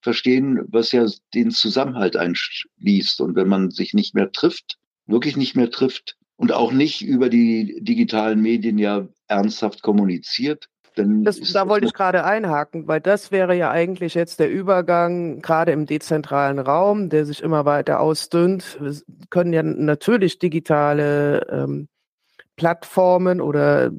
[0.00, 3.20] verstehen, was ja den Zusammenhalt einschließt.
[3.20, 7.28] Und wenn man sich nicht mehr trifft, wirklich nicht mehr trifft und auch nicht über
[7.28, 13.30] die digitalen Medien ja ernsthaft kommuniziert, dann das, da wollte ich gerade einhaken, weil das
[13.30, 18.78] wäre ja eigentlich jetzt der Übergang, gerade im dezentralen Raum, der sich immer weiter ausdünnt.
[18.80, 18.94] Wir
[19.30, 21.88] können ja natürlich digitale ähm,
[22.56, 23.90] Plattformen oder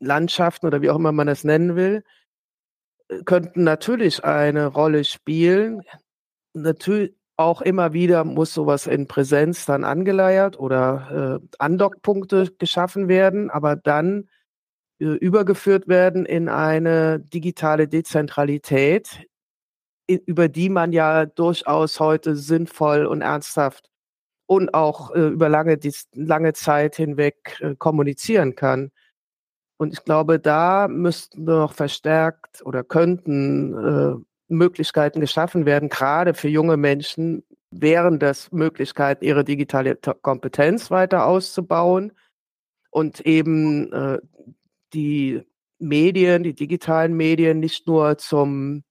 [0.00, 2.02] Landschaften oder wie auch immer man das nennen will,
[3.24, 5.82] könnten natürlich eine Rolle spielen.
[6.54, 13.50] Natürlich auch immer wieder muss sowas in Präsenz dann angeleiert oder äh, Andockpunkte geschaffen werden,
[13.50, 14.39] aber dann äh,
[15.00, 19.26] übergeführt werden in eine digitale Dezentralität,
[20.06, 23.90] über die man ja durchaus heute sinnvoll und ernsthaft
[24.46, 25.78] und auch äh, über lange,
[26.12, 28.90] lange Zeit hinweg äh, kommunizieren kann.
[29.78, 36.48] Und ich glaube, da müssten noch verstärkt oder könnten äh, Möglichkeiten geschaffen werden, gerade für
[36.48, 42.12] junge Menschen, wären das Möglichkeiten, ihre digitale Kompetenz weiter auszubauen
[42.90, 44.18] und eben äh,
[44.92, 45.42] die
[45.78, 48.84] Medien, die digitalen Medien nicht nur zum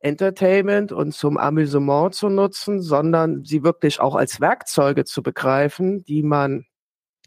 [0.00, 6.22] Entertainment und zum Amüsement zu nutzen, sondern sie wirklich auch als Werkzeuge zu begreifen, die
[6.22, 6.66] man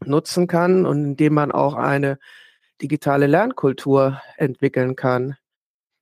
[0.05, 2.17] nutzen kann und indem man auch eine
[2.81, 5.35] digitale Lernkultur entwickeln kann.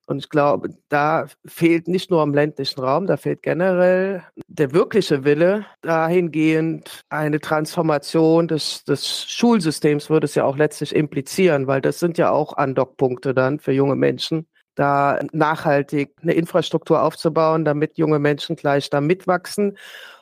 [0.10, 5.24] Und ich glaube, da fehlt nicht nur im ländlichen Raum, da fehlt generell der wirkliche
[5.24, 12.00] Wille, dahingehend eine Transformation des, des Schulsystems würde es ja auch letztlich implizieren, weil das
[12.00, 18.18] sind ja auch Andockpunkte dann für junge Menschen, da nachhaltig eine Infrastruktur aufzubauen, damit junge
[18.18, 19.78] Menschen gleich da mitwachsen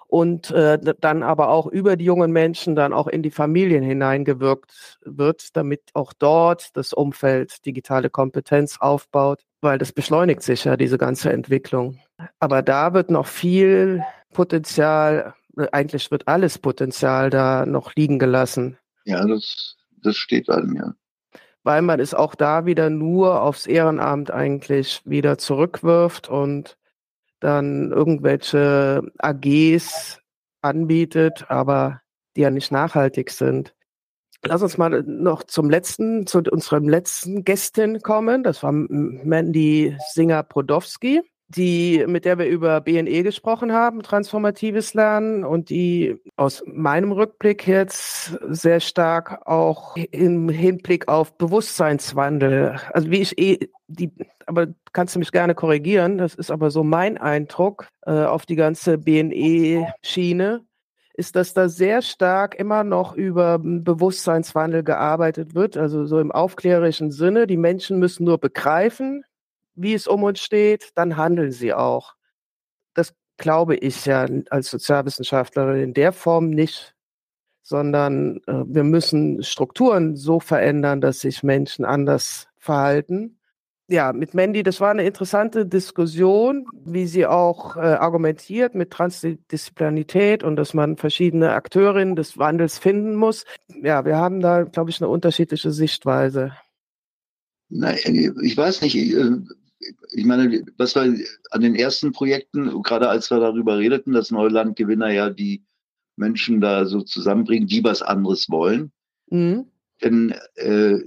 [0.07, 4.99] und äh, dann aber auch über die jungen Menschen dann auch in die Familien hineingewirkt
[5.03, 10.97] wird, damit auch dort das Umfeld digitale Kompetenz aufbaut, weil das beschleunigt sich ja diese
[10.97, 11.99] ganze Entwicklung.
[12.39, 14.03] Aber da wird noch viel
[14.33, 18.77] Potenzial, äh, eigentlich wird alles Potenzial da noch liegen gelassen.
[19.05, 20.93] Ja, das, das steht an, ja.
[21.63, 26.77] Weil man es auch da wieder nur aufs Ehrenamt eigentlich wieder zurückwirft und
[27.39, 30.19] dann irgendwelche AGs
[30.61, 32.01] anbietet, aber
[32.35, 33.73] die ja nicht nachhaltig sind.
[34.47, 38.43] Lass uns mal noch zum letzten, zu unserem letzten Gästin kommen.
[38.43, 45.69] Das war Mandy Singer-Podowski die, mit der wir über BNE gesprochen haben, transformatives Lernen und
[45.69, 53.37] die aus meinem Rückblick jetzt sehr stark auch im Hinblick auf Bewusstseinswandel, also wie ich
[53.37, 54.11] eh die,
[54.45, 58.57] aber kannst du mich gerne korrigieren, das ist aber so mein Eindruck äh, auf die
[58.57, 60.65] ganze BNE-Schiene,
[61.17, 67.11] ist, dass da sehr stark immer noch über Bewusstseinswandel gearbeitet wird, also so im aufklärerischen
[67.11, 67.47] Sinne.
[67.47, 69.25] Die Menschen müssen nur begreifen,
[69.73, 72.15] wie es um uns steht, dann handeln sie auch.
[72.93, 76.95] Das glaube ich ja als Sozialwissenschaftlerin in der Form nicht,
[77.63, 83.36] sondern äh, wir müssen Strukturen so verändern, dass sich Menschen anders verhalten.
[83.89, 90.43] Ja, mit Mandy, das war eine interessante Diskussion, wie sie auch äh, argumentiert mit Transdisziplinarität
[90.43, 93.45] und dass man verschiedene Akteurinnen des Wandels finden muss.
[93.81, 96.51] Ja, wir haben da, glaube ich, eine unterschiedliche Sichtweise.
[97.69, 97.97] Nein,
[98.43, 99.31] ich weiß nicht, äh,
[100.11, 101.15] ich meine, was wir
[101.51, 105.63] an den ersten Projekten, gerade als wir darüber redeten, dass Neulandgewinner ja die
[106.17, 108.91] Menschen da so zusammenbringen, die was anderes wollen,
[109.29, 109.65] mhm.
[110.01, 110.97] dann äh,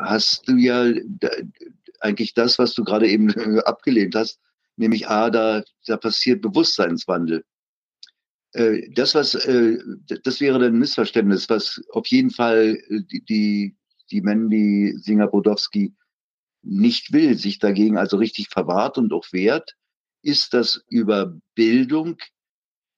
[0.00, 0.92] hast du ja
[2.02, 3.30] eigentlich das, was du gerade eben
[3.60, 4.40] abgelehnt hast,
[4.76, 7.44] nämlich A, da, da passiert Bewusstseinswandel.
[8.52, 9.78] Äh, das, was, äh,
[10.24, 13.76] das wäre dann ein Missverständnis, was auf jeden Fall die, die,
[14.10, 15.94] die Mandy Singer-Bodowski
[16.62, 19.74] nicht will, sich dagegen also richtig verwahrt und auch wehrt,
[20.22, 22.18] ist, dass über Bildung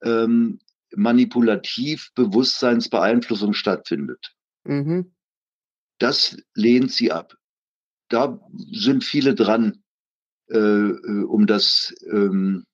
[0.02, 0.58] ähm,
[0.94, 4.34] manipulativ Bewusstseinsbeeinflussung stattfindet.
[4.64, 5.14] Mhm.
[5.98, 7.36] Das lehnt sie ab.
[8.08, 8.40] Da
[8.72, 9.82] sind viele dran,
[10.48, 12.64] äh, äh um das, ähm,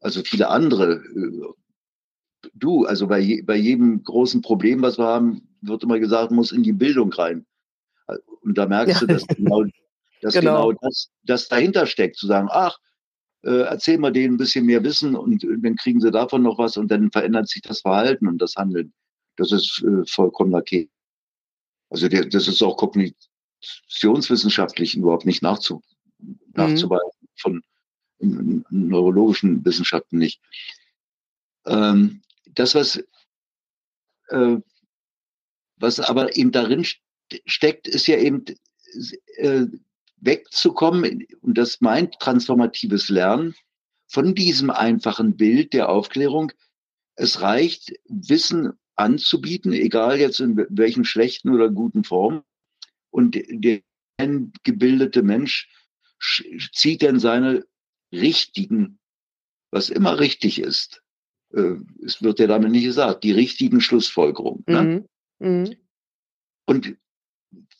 [0.00, 5.48] also viele andere, äh, du, also bei, je, bei jedem großen Problem, was wir haben,
[5.60, 7.46] wird immer gesagt, muss in die Bildung rein.
[8.42, 9.06] Und da merkst ja.
[9.06, 9.64] du, dass genau,
[10.22, 10.68] dass genau.
[10.68, 12.78] genau das, das dahinter steckt, zu sagen, ach,
[13.42, 16.58] äh, erzähl mal denen ein bisschen mehr Wissen und äh, dann kriegen sie davon noch
[16.58, 18.92] was und dann verändert sich das Verhalten und das Handeln.
[19.36, 20.90] Das ist äh, vollkommen okay.
[21.90, 22.76] Also der, das ist auch
[23.60, 25.82] kognitionswissenschaftlich überhaupt nicht nachzu,
[26.18, 26.38] mhm.
[26.54, 27.62] nachzuweisen, von
[28.20, 30.40] neurologischen Wissenschaften nicht.
[31.66, 32.96] Ähm, das, was,
[34.28, 34.56] äh,
[35.76, 36.84] was aber eben darin
[37.46, 38.44] steckt, ist ja eben
[39.36, 39.66] äh,
[40.16, 43.54] wegzukommen, und das meint transformatives Lernen,
[44.08, 46.50] von diesem einfachen Bild der Aufklärung.
[47.14, 52.42] Es reicht, Wissen anzubieten, egal jetzt in welchen schlechten oder guten Form.
[53.10, 53.80] Und der
[54.62, 55.68] gebildete Mensch
[56.72, 57.64] zieht dann seine
[58.12, 58.98] richtigen,
[59.70, 61.02] was immer richtig ist,
[61.52, 64.64] äh, es wird ja damit nicht gesagt, die richtigen Schlussfolgerungen.
[64.66, 65.06] Ne?
[65.38, 65.48] Mhm.
[65.48, 65.76] Mhm.
[66.66, 66.96] Und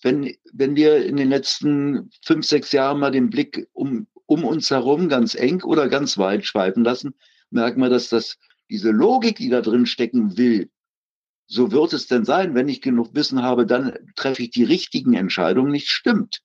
[0.02, 4.70] wenn, wenn wir in den letzten fünf, sechs Jahren mal den Blick um, um uns
[4.70, 7.14] herum ganz eng oder ganz weit schweifen lassen,
[7.50, 8.38] merken wir, dass das,
[8.70, 10.70] diese Logik, die da drin stecken will,
[11.48, 15.14] so wird es denn sein, wenn ich genug Wissen habe, dann treffe ich die richtigen
[15.14, 16.42] Entscheidungen, nicht stimmt.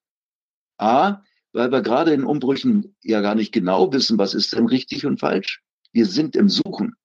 [0.78, 5.06] A, weil wir gerade in Umbrüchen ja gar nicht genau wissen, was ist denn richtig
[5.06, 5.62] und falsch.
[5.92, 6.96] Wir sind im Suchen.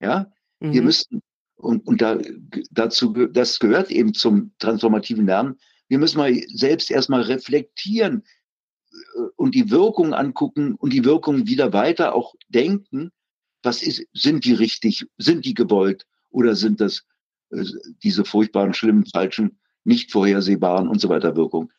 [0.00, 0.72] Ja, mhm.
[0.72, 1.20] wir müssen,
[1.56, 2.18] und, und da,
[2.70, 5.58] dazu, das gehört eben zum transformativen Lernen.
[5.88, 8.22] Wir müssen mal selbst erstmal reflektieren
[8.92, 8.96] äh,
[9.34, 13.10] und die Wirkung angucken und die Wirkung wieder weiter auch denken.
[13.62, 17.04] Was ist, sind die richtig, sind die gewollt oder sind das
[17.50, 21.70] diese furchtbaren, schlimmen, falschen, nicht vorhersehbaren und so weiter Wirkung?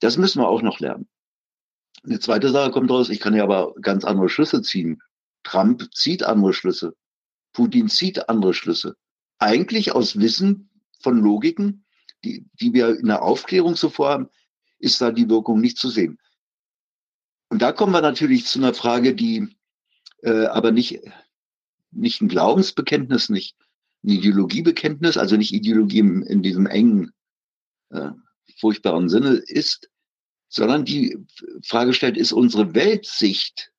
[0.00, 1.08] Das müssen wir auch noch lernen.
[2.04, 5.02] Eine zweite Sache kommt raus, ich kann ja aber ganz andere Schlüsse ziehen.
[5.42, 6.94] Trump zieht andere Schlüsse.
[7.52, 8.96] Putin zieht andere Schlüsse.
[9.38, 10.70] Eigentlich aus Wissen
[11.00, 11.84] von Logiken,
[12.24, 14.28] die, die wir in der Aufklärung zuvor haben,
[14.78, 16.18] ist da die Wirkung nicht zu sehen.
[17.48, 19.56] Und da kommen wir natürlich zu einer Frage, die
[20.22, 21.00] äh, aber nicht,
[21.90, 23.56] nicht ein Glaubensbekenntnis, nicht
[24.10, 27.12] Ideologiebekenntnis, also nicht Ideologie in, in diesem engen,
[27.90, 28.10] äh,
[28.58, 29.90] furchtbaren Sinne ist,
[30.48, 31.18] sondern die
[31.64, 33.72] Frage stellt, ist unsere Weltsicht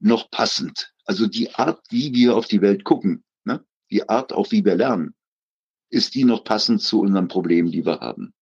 [0.00, 0.92] noch passend?
[1.04, 3.64] Also die Art, wie wir auf die Welt gucken, ne?
[3.90, 5.14] die Art auch, wie wir lernen,
[5.90, 8.34] ist die noch passend zu unseren Problemen, die wir haben.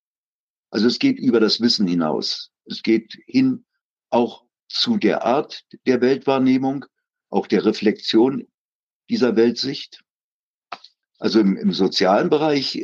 [0.71, 2.53] Also es geht über das Wissen hinaus.
[2.65, 3.65] Es geht hin
[4.09, 6.87] auch zu der Art der Weltwahrnehmung,
[7.29, 8.47] auch der Reflexion
[9.09, 10.03] dieser Weltsicht.
[11.21, 12.83] Also im, im sozialen Bereich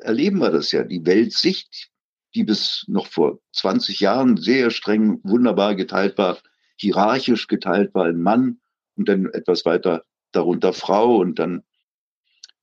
[0.00, 0.82] erleben wir das ja.
[0.82, 1.90] Die Weltsicht,
[2.34, 6.38] die bis noch vor 20 Jahren sehr streng, wunderbar geteilt war,
[6.76, 8.60] hierarchisch geteilt war in Mann
[8.96, 11.62] und dann etwas weiter darunter Frau und dann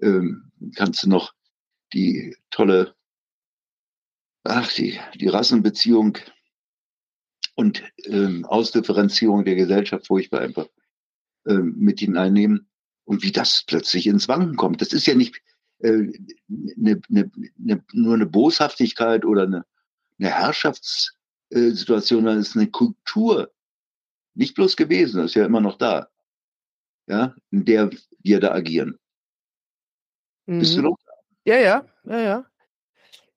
[0.02, 1.34] ähm, kannst du noch
[1.94, 2.94] die tolle,
[4.44, 6.18] ach, die, die Rassenbeziehung
[7.56, 10.68] und ähm, Ausdifferenzierung der Gesellschaft furchtbar einfach
[11.48, 12.70] ähm, mit hineinnehmen
[13.06, 14.82] und wie das plötzlich ins Wanken kommt.
[14.82, 15.42] Das ist ja nicht
[15.80, 16.12] äh,
[16.48, 19.66] ne, ne, ne, nur eine Boshaftigkeit oder eine,
[20.20, 23.52] eine Herrschaftssituation, sondern es ist eine Kultur.
[24.34, 26.10] Nicht bloß gewesen, das ist ja immer noch da
[27.08, 27.90] ja, in der
[28.24, 28.98] wir da agieren.
[30.46, 30.60] Mhm.
[30.60, 30.86] Bist du mhm.
[30.86, 30.98] noch?
[31.46, 32.46] Ja, ja, ja, ja.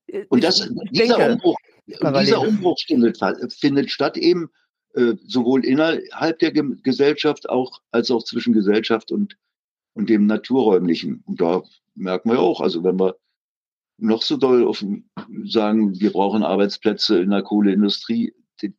[0.07, 1.57] Äh, und das, dieser, denke, Umbruch,
[1.87, 3.19] dieser Umbruch findet,
[3.53, 4.51] findet statt eben
[4.95, 9.37] äh, sowohl innerhalb der Ge Gesellschaft auch als auch zwischen Gesellschaft und,
[9.99, 11.25] und dem Naturräumlichen.
[11.27, 11.63] Und da
[11.97, 13.17] merken wir auch, also wenn wir
[13.97, 14.85] noch so doll auf,
[15.43, 18.33] sagen, wir brauchen Arbeitsplätze in der Kohleindustrie,
[18.63, 18.77] die,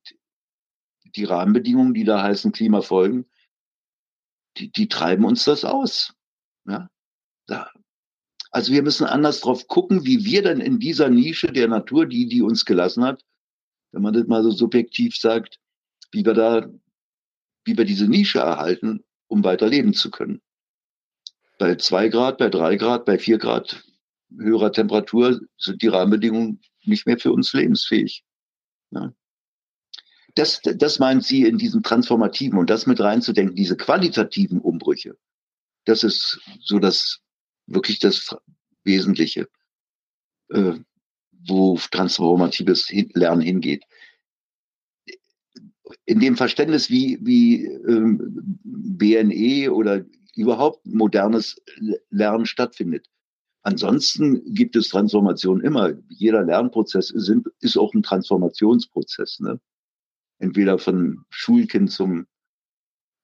[1.03, 3.29] die Rahmenbedingungen, die da heißen Klimafolgen,
[4.57, 6.13] die, die treiben uns das aus.
[6.65, 6.89] Ja?
[7.47, 7.69] Da.
[8.51, 12.29] Also wir müssen anders drauf gucken, wie wir dann in dieser Nische der Natur, die
[12.29, 13.25] die uns gelassen hat,
[13.91, 15.59] wenn man das mal so subjektiv sagt,
[16.13, 16.69] wie wir da,
[17.65, 20.41] wie wir diese Nische erhalten, um weiter leben zu können.
[21.59, 23.83] Bei zwei Grad, bei drei Grad, bei vier Grad
[24.35, 28.23] höherer Temperatur sind die Rahmenbedingungen nicht mehr für uns lebensfähig.
[28.89, 29.13] Ja
[30.35, 35.17] das, das meint sie in diesem Transformativen und das mit reinzudenken, diese qualitativen Umbrüche.
[35.85, 37.19] Das ist so das,
[37.67, 38.35] wirklich das
[38.83, 39.47] Wesentliche,
[40.49, 40.73] äh,
[41.47, 43.83] wo transformatives Lernen hingeht.
[46.05, 50.05] In dem Verständnis, wie, wie ähm, BNE oder
[50.39, 51.61] überhaupt modernes
[52.09, 53.07] Lernen stattfindet.
[53.61, 55.91] Ansonsten gibt es Transformation immer.
[56.07, 59.41] Jeder Lernprozess sind, ist auch ein Transformationsprozess.
[59.41, 59.59] Ne?
[60.39, 62.25] entweder von Schulkind zum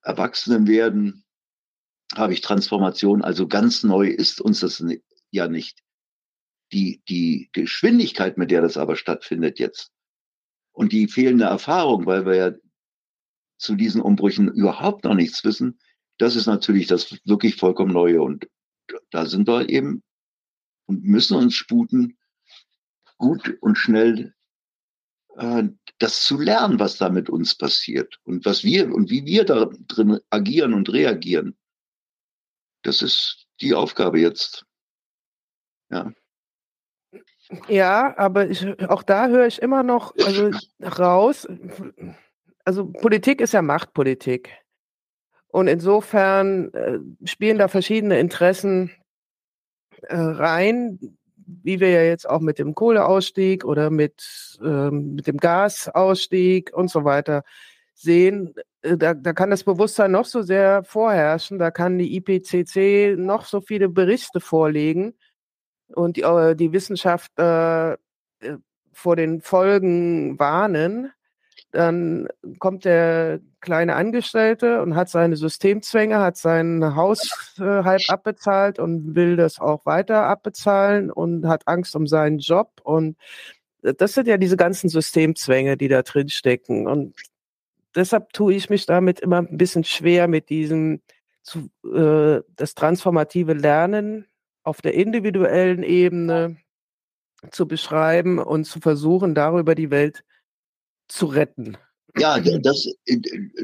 [0.03, 1.23] Erwachsenen werden
[2.13, 3.23] habe ich Transformation.
[3.23, 4.83] Also ganz neu ist uns das
[5.31, 5.81] ja nicht.
[6.71, 9.91] Die, die Geschwindigkeit, mit der das aber stattfindet jetzt
[10.71, 12.51] und die fehlende Erfahrung, weil wir ja
[13.57, 15.79] zu diesen Umbrüchen überhaupt noch nichts wissen,
[16.17, 18.21] das ist natürlich das wirklich vollkommen Neue.
[18.21, 18.47] Und
[19.11, 20.03] da sind wir eben
[20.85, 22.17] und müssen uns sputen,
[23.17, 24.33] gut und schnell
[25.37, 25.63] äh,
[25.99, 29.69] das zu lernen, was da mit uns passiert und was wir und wie wir da
[29.87, 31.57] drin agieren und reagieren.
[32.83, 34.65] Das ist die Aufgabe jetzt.
[35.89, 36.13] Ja.
[37.67, 40.51] Ja, aber ich, auch da höre ich immer noch also,
[40.81, 41.47] raus.
[42.63, 44.64] Also Politik ist ja Machtpolitik.
[45.55, 48.91] Und insofern äh, spielen da verschiedene Interessen
[50.01, 50.99] äh, rein,
[51.37, 56.89] wie wir ja jetzt auch mit dem Kohleausstieg oder mit, ähm, mit dem Gasausstieg und
[56.89, 57.45] so weiter
[57.93, 58.53] sehen.
[58.81, 63.45] Äh, da, da kann das Bewusstsein noch so sehr vorherrschen, da kann die IPCC noch
[63.45, 65.13] so viele Berichte vorlegen
[65.87, 67.95] und die, äh, die Wissenschaft äh,
[68.91, 71.13] vor den Folgen warnen
[71.75, 72.27] dann
[72.59, 79.15] kommt der kleine Angestellte und hat seine Systemzwänge, hat sein Haus äh, halb abbezahlt und
[79.15, 82.81] will das auch weiter abbezahlen und hat Angst um seinen Job.
[82.83, 83.17] Und
[83.81, 86.87] das sind ja diese ganzen Systemzwänge, die da drin stecken.
[86.87, 87.13] Und
[87.93, 91.01] deshalb tue ich mich damit immer ein bisschen schwer mit diesem
[91.43, 94.25] zu, äh, das transformative Lernen
[94.63, 96.57] auf der individuellen Ebene
[97.51, 100.23] zu beschreiben und zu versuchen, darüber die Welt
[101.07, 101.77] zu retten.
[102.17, 102.87] Ja, das,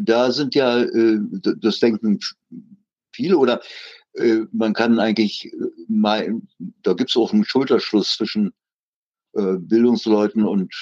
[0.02, 1.20] da sind ja, äh,
[1.62, 2.20] das denken
[3.14, 3.62] viele oder
[4.14, 5.50] äh, man kann eigentlich äh,
[5.88, 6.42] mal,
[6.84, 8.54] da gibt es auch einen Schulterschluss zwischen
[9.34, 10.76] Bildungsleuten und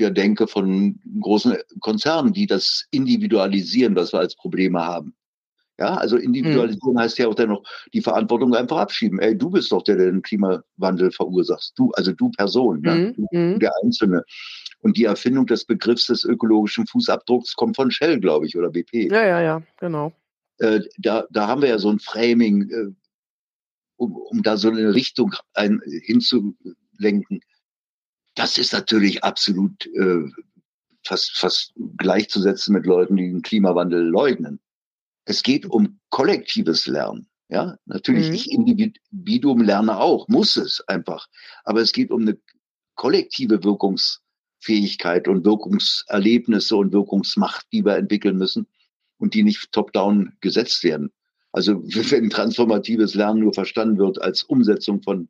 [0.00, 5.14] der Denke von großen Konzernen, die das individualisieren, was wir als Probleme haben.
[5.78, 6.98] Ja, also individualisieren mhm.
[7.00, 9.18] heißt ja auch dann noch die Verantwortung einfach abschieben.
[9.18, 11.72] Ey, du bist doch der, der den Klimawandel verursacht.
[11.76, 12.94] Du, also du Person, ne?
[12.94, 13.00] mhm.
[13.00, 13.14] ne?
[13.16, 13.58] du, mhm.
[13.58, 14.24] der Einzelne.
[14.84, 19.10] Und die Erfindung des Begriffs des ökologischen Fußabdrucks kommt von Shell, glaube ich, oder BP.
[19.10, 20.12] Ja, ja, ja, genau.
[20.58, 22.92] Äh, da, da haben wir ja so ein Framing, äh,
[23.96, 27.40] um, um da so eine Richtung ein, hinzulenken.
[28.34, 30.30] Das ist natürlich absolut äh,
[31.02, 34.60] fast, fast gleichzusetzen mit Leuten, die den Klimawandel leugnen.
[35.24, 37.26] Es geht um kollektives Lernen.
[37.48, 38.34] Ja, natürlich, mhm.
[38.34, 41.26] ich Individuum lerne auch, muss es einfach.
[41.64, 42.38] Aber es geht um eine
[42.96, 44.20] kollektive Wirkungs-
[44.64, 48.66] Fähigkeit und Wirkungserlebnisse und Wirkungsmacht, die wir entwickeln müssen
[49.18, 51.12] und die nicht top-down gesetzt werden.
[51.52, 55.28] Also wenn transformatives Lernen nur verstanden wird als Umsetzung von,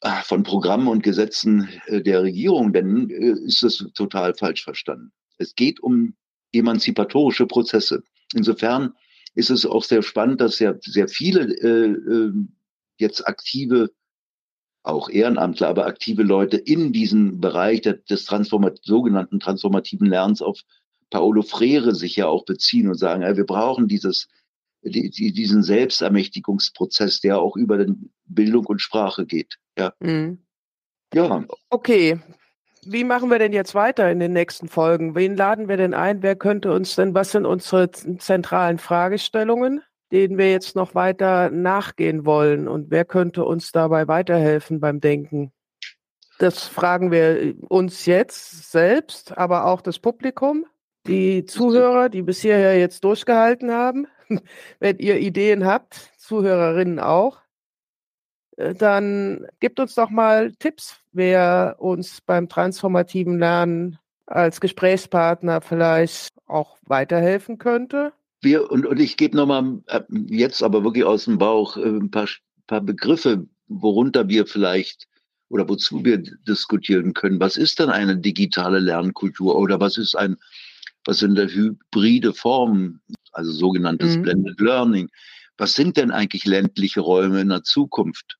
[0.00, 5.12] ah, von Programmen und Gesetzen äh, der Regierung, dann äh, ist das total falsch verstanden.
[5.38, 6.14] Es geht um
[6.52, 8.02] emanzipatorische Prozesse.
[8.34, 8.94] Insofern
[9.34, 12.32] ist es auch sehr spannend, dass ja sehr viele äh, äh
[12.98, 13.90] jetzt aktive
[14.86, 20.60] auch Ehrenamtler, aber aktive Leute in diesen Bereich des Transformat sogenannten transformativen Lernens auf
[21.10, 24.28] Paolo Freire sich ja auch beziehen und sagen, ja, wir brauchen dieses,
[24.82, 27.84] die, diesen Selbstermächtigungsprozess, der auch über
[28.24, 29.56] Bildung und Sprache geht.
[29.78, 29.92] Ja.
[30.00, 30.38] Mhm.
[31.14, 31.44] Ja.
[31.70, 32.20] Okay.
[32.88, 35.16] Wie machen wir denn jetzt weiter in den nächsten Folgen?
[35.16, 36.22] Wen laden wir denn ein?
[36.22, 39.82] Wer könnte uns denn, was sind unsere zentralen Fragestellungen?
[40.12, 45.52] Denen wir jetzt noch weiter nachgehen wollen und wer könnte uns dabei weiterhelfen beim Denken?
[46.38, 50.66] Das fragen wir uns jetzt selbst, aber auch das Publikum,
[51.06, 54.06] die Zuhörer, die bis hierher jetzt durchgehalten haben.
[54.78, 57.40] Wenn ihr Ideen habt, Zuhörerinnen auch,
[58.56, 66.34] äh, dann gebt uns doch mal Tipps, wer uns beim transformativen Lernen als Gesprächspartner vielleicht
[66.46, 68.12] auch weiterhelfen könnte
[68.46, 72.10] wir, und, und ich gebe nochmal äh, jetzt aber wirklich aus dem Bauch äh, ein
[72.10, 72.28] paar,
[72.66, 75.06] paar Begriffe, worunter wir vielleicht
[75.48, 77.40] oder wozu wir diskutieren können.
[77.40, 80.36] Was ist denn eine digitale Lernkultur oder was ist ein,
[81.04, 83.02] was sind der hybride Formen,
[83.32, 84.22] also sogenanntes mhm.
[84.22, 85.10] Blended Learning?
[85.58, 88.38] Was sind denn eigentlich ländliche Räume in der Zukunft?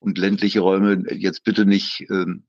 [0.00, 2.44] Und ländliche Räume jetzt bitte nicht ähm,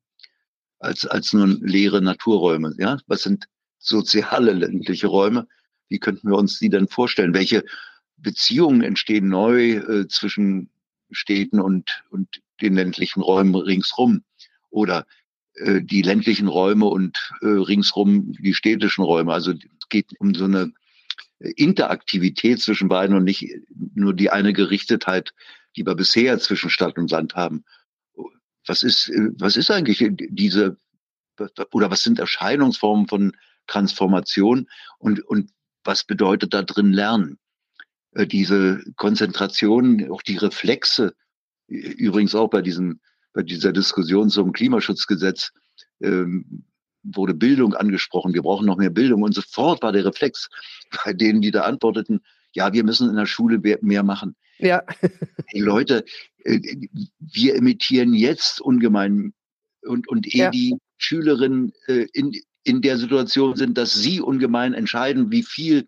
[0.77, 2.76] als, als nur leere Naturräume.
[2.77, 3.47] Ja, was sind
[3.80, 5.47] soziale ländliche Räume?
[5.89, 7.33] Wie könnten wir uns die denn vorstellen?
[7.33, 7.65] Welche
[8.17, 10.69] Beziehungen entstehen neu äh, zwischen
[11.11, 14.23] Städten und, und den ländlichen Räumen ringsrum?
[14.69, 15.05] Oder
[15.55, 19.33] äh, die ländlichen Räume und äh, ringsrum die städtischen Räume?
[19.33, 20.71] Also es geht um so eine
[21.39, 23.47] Interaktivität zwischen beiden und nicht
[23.95, 25.33] nur die eine Gerichtetheit,
[25.75, 27.63] die wir bisher zwischen Stadt und Land haben.
[28.67, 30.77] Was ist, äh, was ist eigentlich diese,
[31.71, 33.35] oder was sind Erscheinungsformen von
[33.67, 34.67] Transformation
[34.97, 35.51] und, und
[35.84, 37.39] was bedeutet da drin Lernen?
[38.14, 41.14] äh, diese Konzentration, auch die Reflexe,
[41.68, 42.99] übrigens auch bei diesem,
[43.34, 45.51] bei dieser Diskussion zum Klimaschutzgesetz,
[46.01, 46.65] ähm,
[47.03, 49.22] wurde Bildung angesprochen, wir brauchen noch mehr Bildung.
[49.22, 50.49] Und sofort war der Reflex
[51.06, 52.22] bei denen, die da antworteten,
[52.53, 54.35] ja, wir müssen in der Schule mehr machen.
[54.57, 54.84] Ja.
[55.47, 56.03] hey Leute,
[56.43, 56.60] äh,
[57.19, 59.34] wir imitieren jetzt ungemein
[59.84, 60.49] und, und ehe ja.
[60.49, 62.34] die Schülerinnen äh, in,
[62.69, 65.87] in der Situation sind, dass sie ungemein entscheiden, wie viel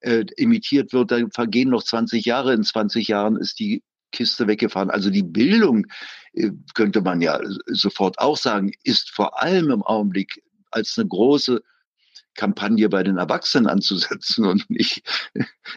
[0.00, 2.52] äh, imitiert wird, dann vergehen noch 20 Jahre.
[2.52, 3.82] In 20 Jahren ist die
[4.12, 4.90] Kiste weggefahren.
[4.90, 5.86] Also die Bildung,
[6.34, 11.62] äh, könnte man ja sofort auch sagen, ist vor allem im Augenblick als eine große
[12.34, 15.02] Kampagne bei den Erwachsenen anzusetzen und nicht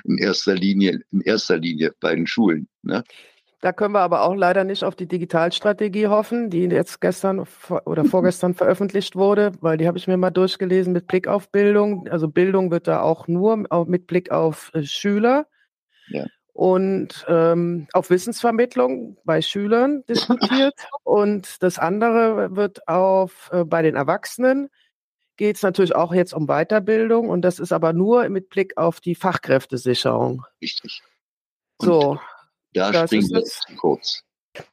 [0.04, 2.68] in erster Linie, in erster Linie bei den Schulen.
[2.82, 3.04] Ne?
[3.64, 7.48] Da können wir aber auch leider nicht auf die Digitalstrategie hoffen, die jetzt gestern
[7.86, 12.06] oder vorgestern veröffentlicht wurde, weil die habe ich mir mal durchgelesen mit Blick auf Bildung.
[12.10, 15.48] Also Bildung wird da auch nur mit Blick auf äh, Schüler
[16.10, 16.26] ja.
[16.52, 20.76] und ähm, auf Wissensvermittlung bei Schülern diskutiert.
[21.04, 24.68] und das andere wird auf äh, bei den Erwachsenen
[25.38, 29.00] geht es natürlich auch jetzt um Weiterbildung und das ist aber nur mit Blick auf
[29.00, 30.44] die Fachkräftesicherung.
[30.62, 31.02] Richtig.
[31.78, 32.20] Und so.
[32.74, 34.24] Da springen wir kurz.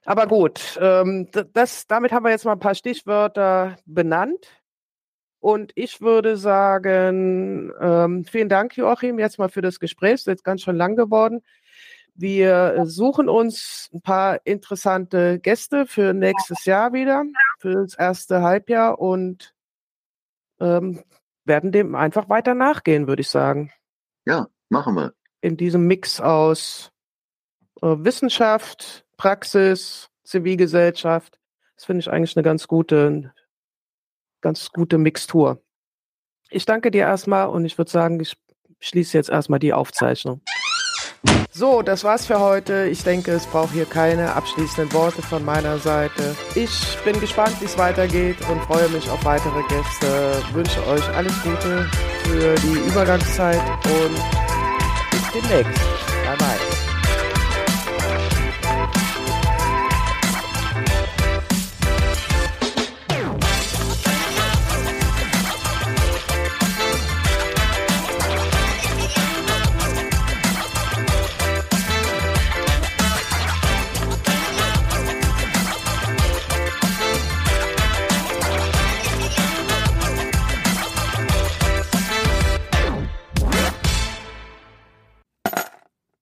[0.04, 4.46] Aber gut, ähm, das, damit haben wir jetzt mal ein paar Stichwörter benannt.
[5.38, 10.14] Und ich würde sagen, ähm, vielen Dank, Joachim, jetzt mal für das Gespräch.
[10.14, 11.42] Es ist jetzt ganz schön lang geworden.
[12.14, 17.24] Wir suchen uns ein paar interessante Gäste für nächstes Jahr wieder,
[17.58, 19.54] für das erste Halbjahr und
[20.60, 21.02] ähm,
[21.46, 23.72] werden dem einfach weiter nachgehen, würde ich sagen.
[24.26, 25.14] Ja, machen wir.
[25.40, 26.92] In diesem Mix aus
[27.80, 31.38] Wissenschaft, Praxis, Zivilgesellschaft.
[31.76, 33.32] Das finde ich eigentlich eine ganz gute,
[34.40, 35.62] ganz gute Mixtur.
[36.50, 38.36] Ich danke dir erstmal und ich würde sagen, ich
[38.80, 40.42] schließe jetzt erstmal die Aufzeichnung.
[41.52, 42.86] So, das war's für heute.
[42.86, 46.36] Ich denke, es braucht hier keine abschließenden Worte von meiner Seite.
[46.54, 50.42] Ich bin gespannt, wie es weitergeht und freue mich auf weitere Gäste.
[50.52, 51.88] Wünsche euch alles Gute
[52.24, 54.14] für die Übergangszeit und
[55.10, 55.80] bis demnächst.
[56.24, 56.59] Bye bye.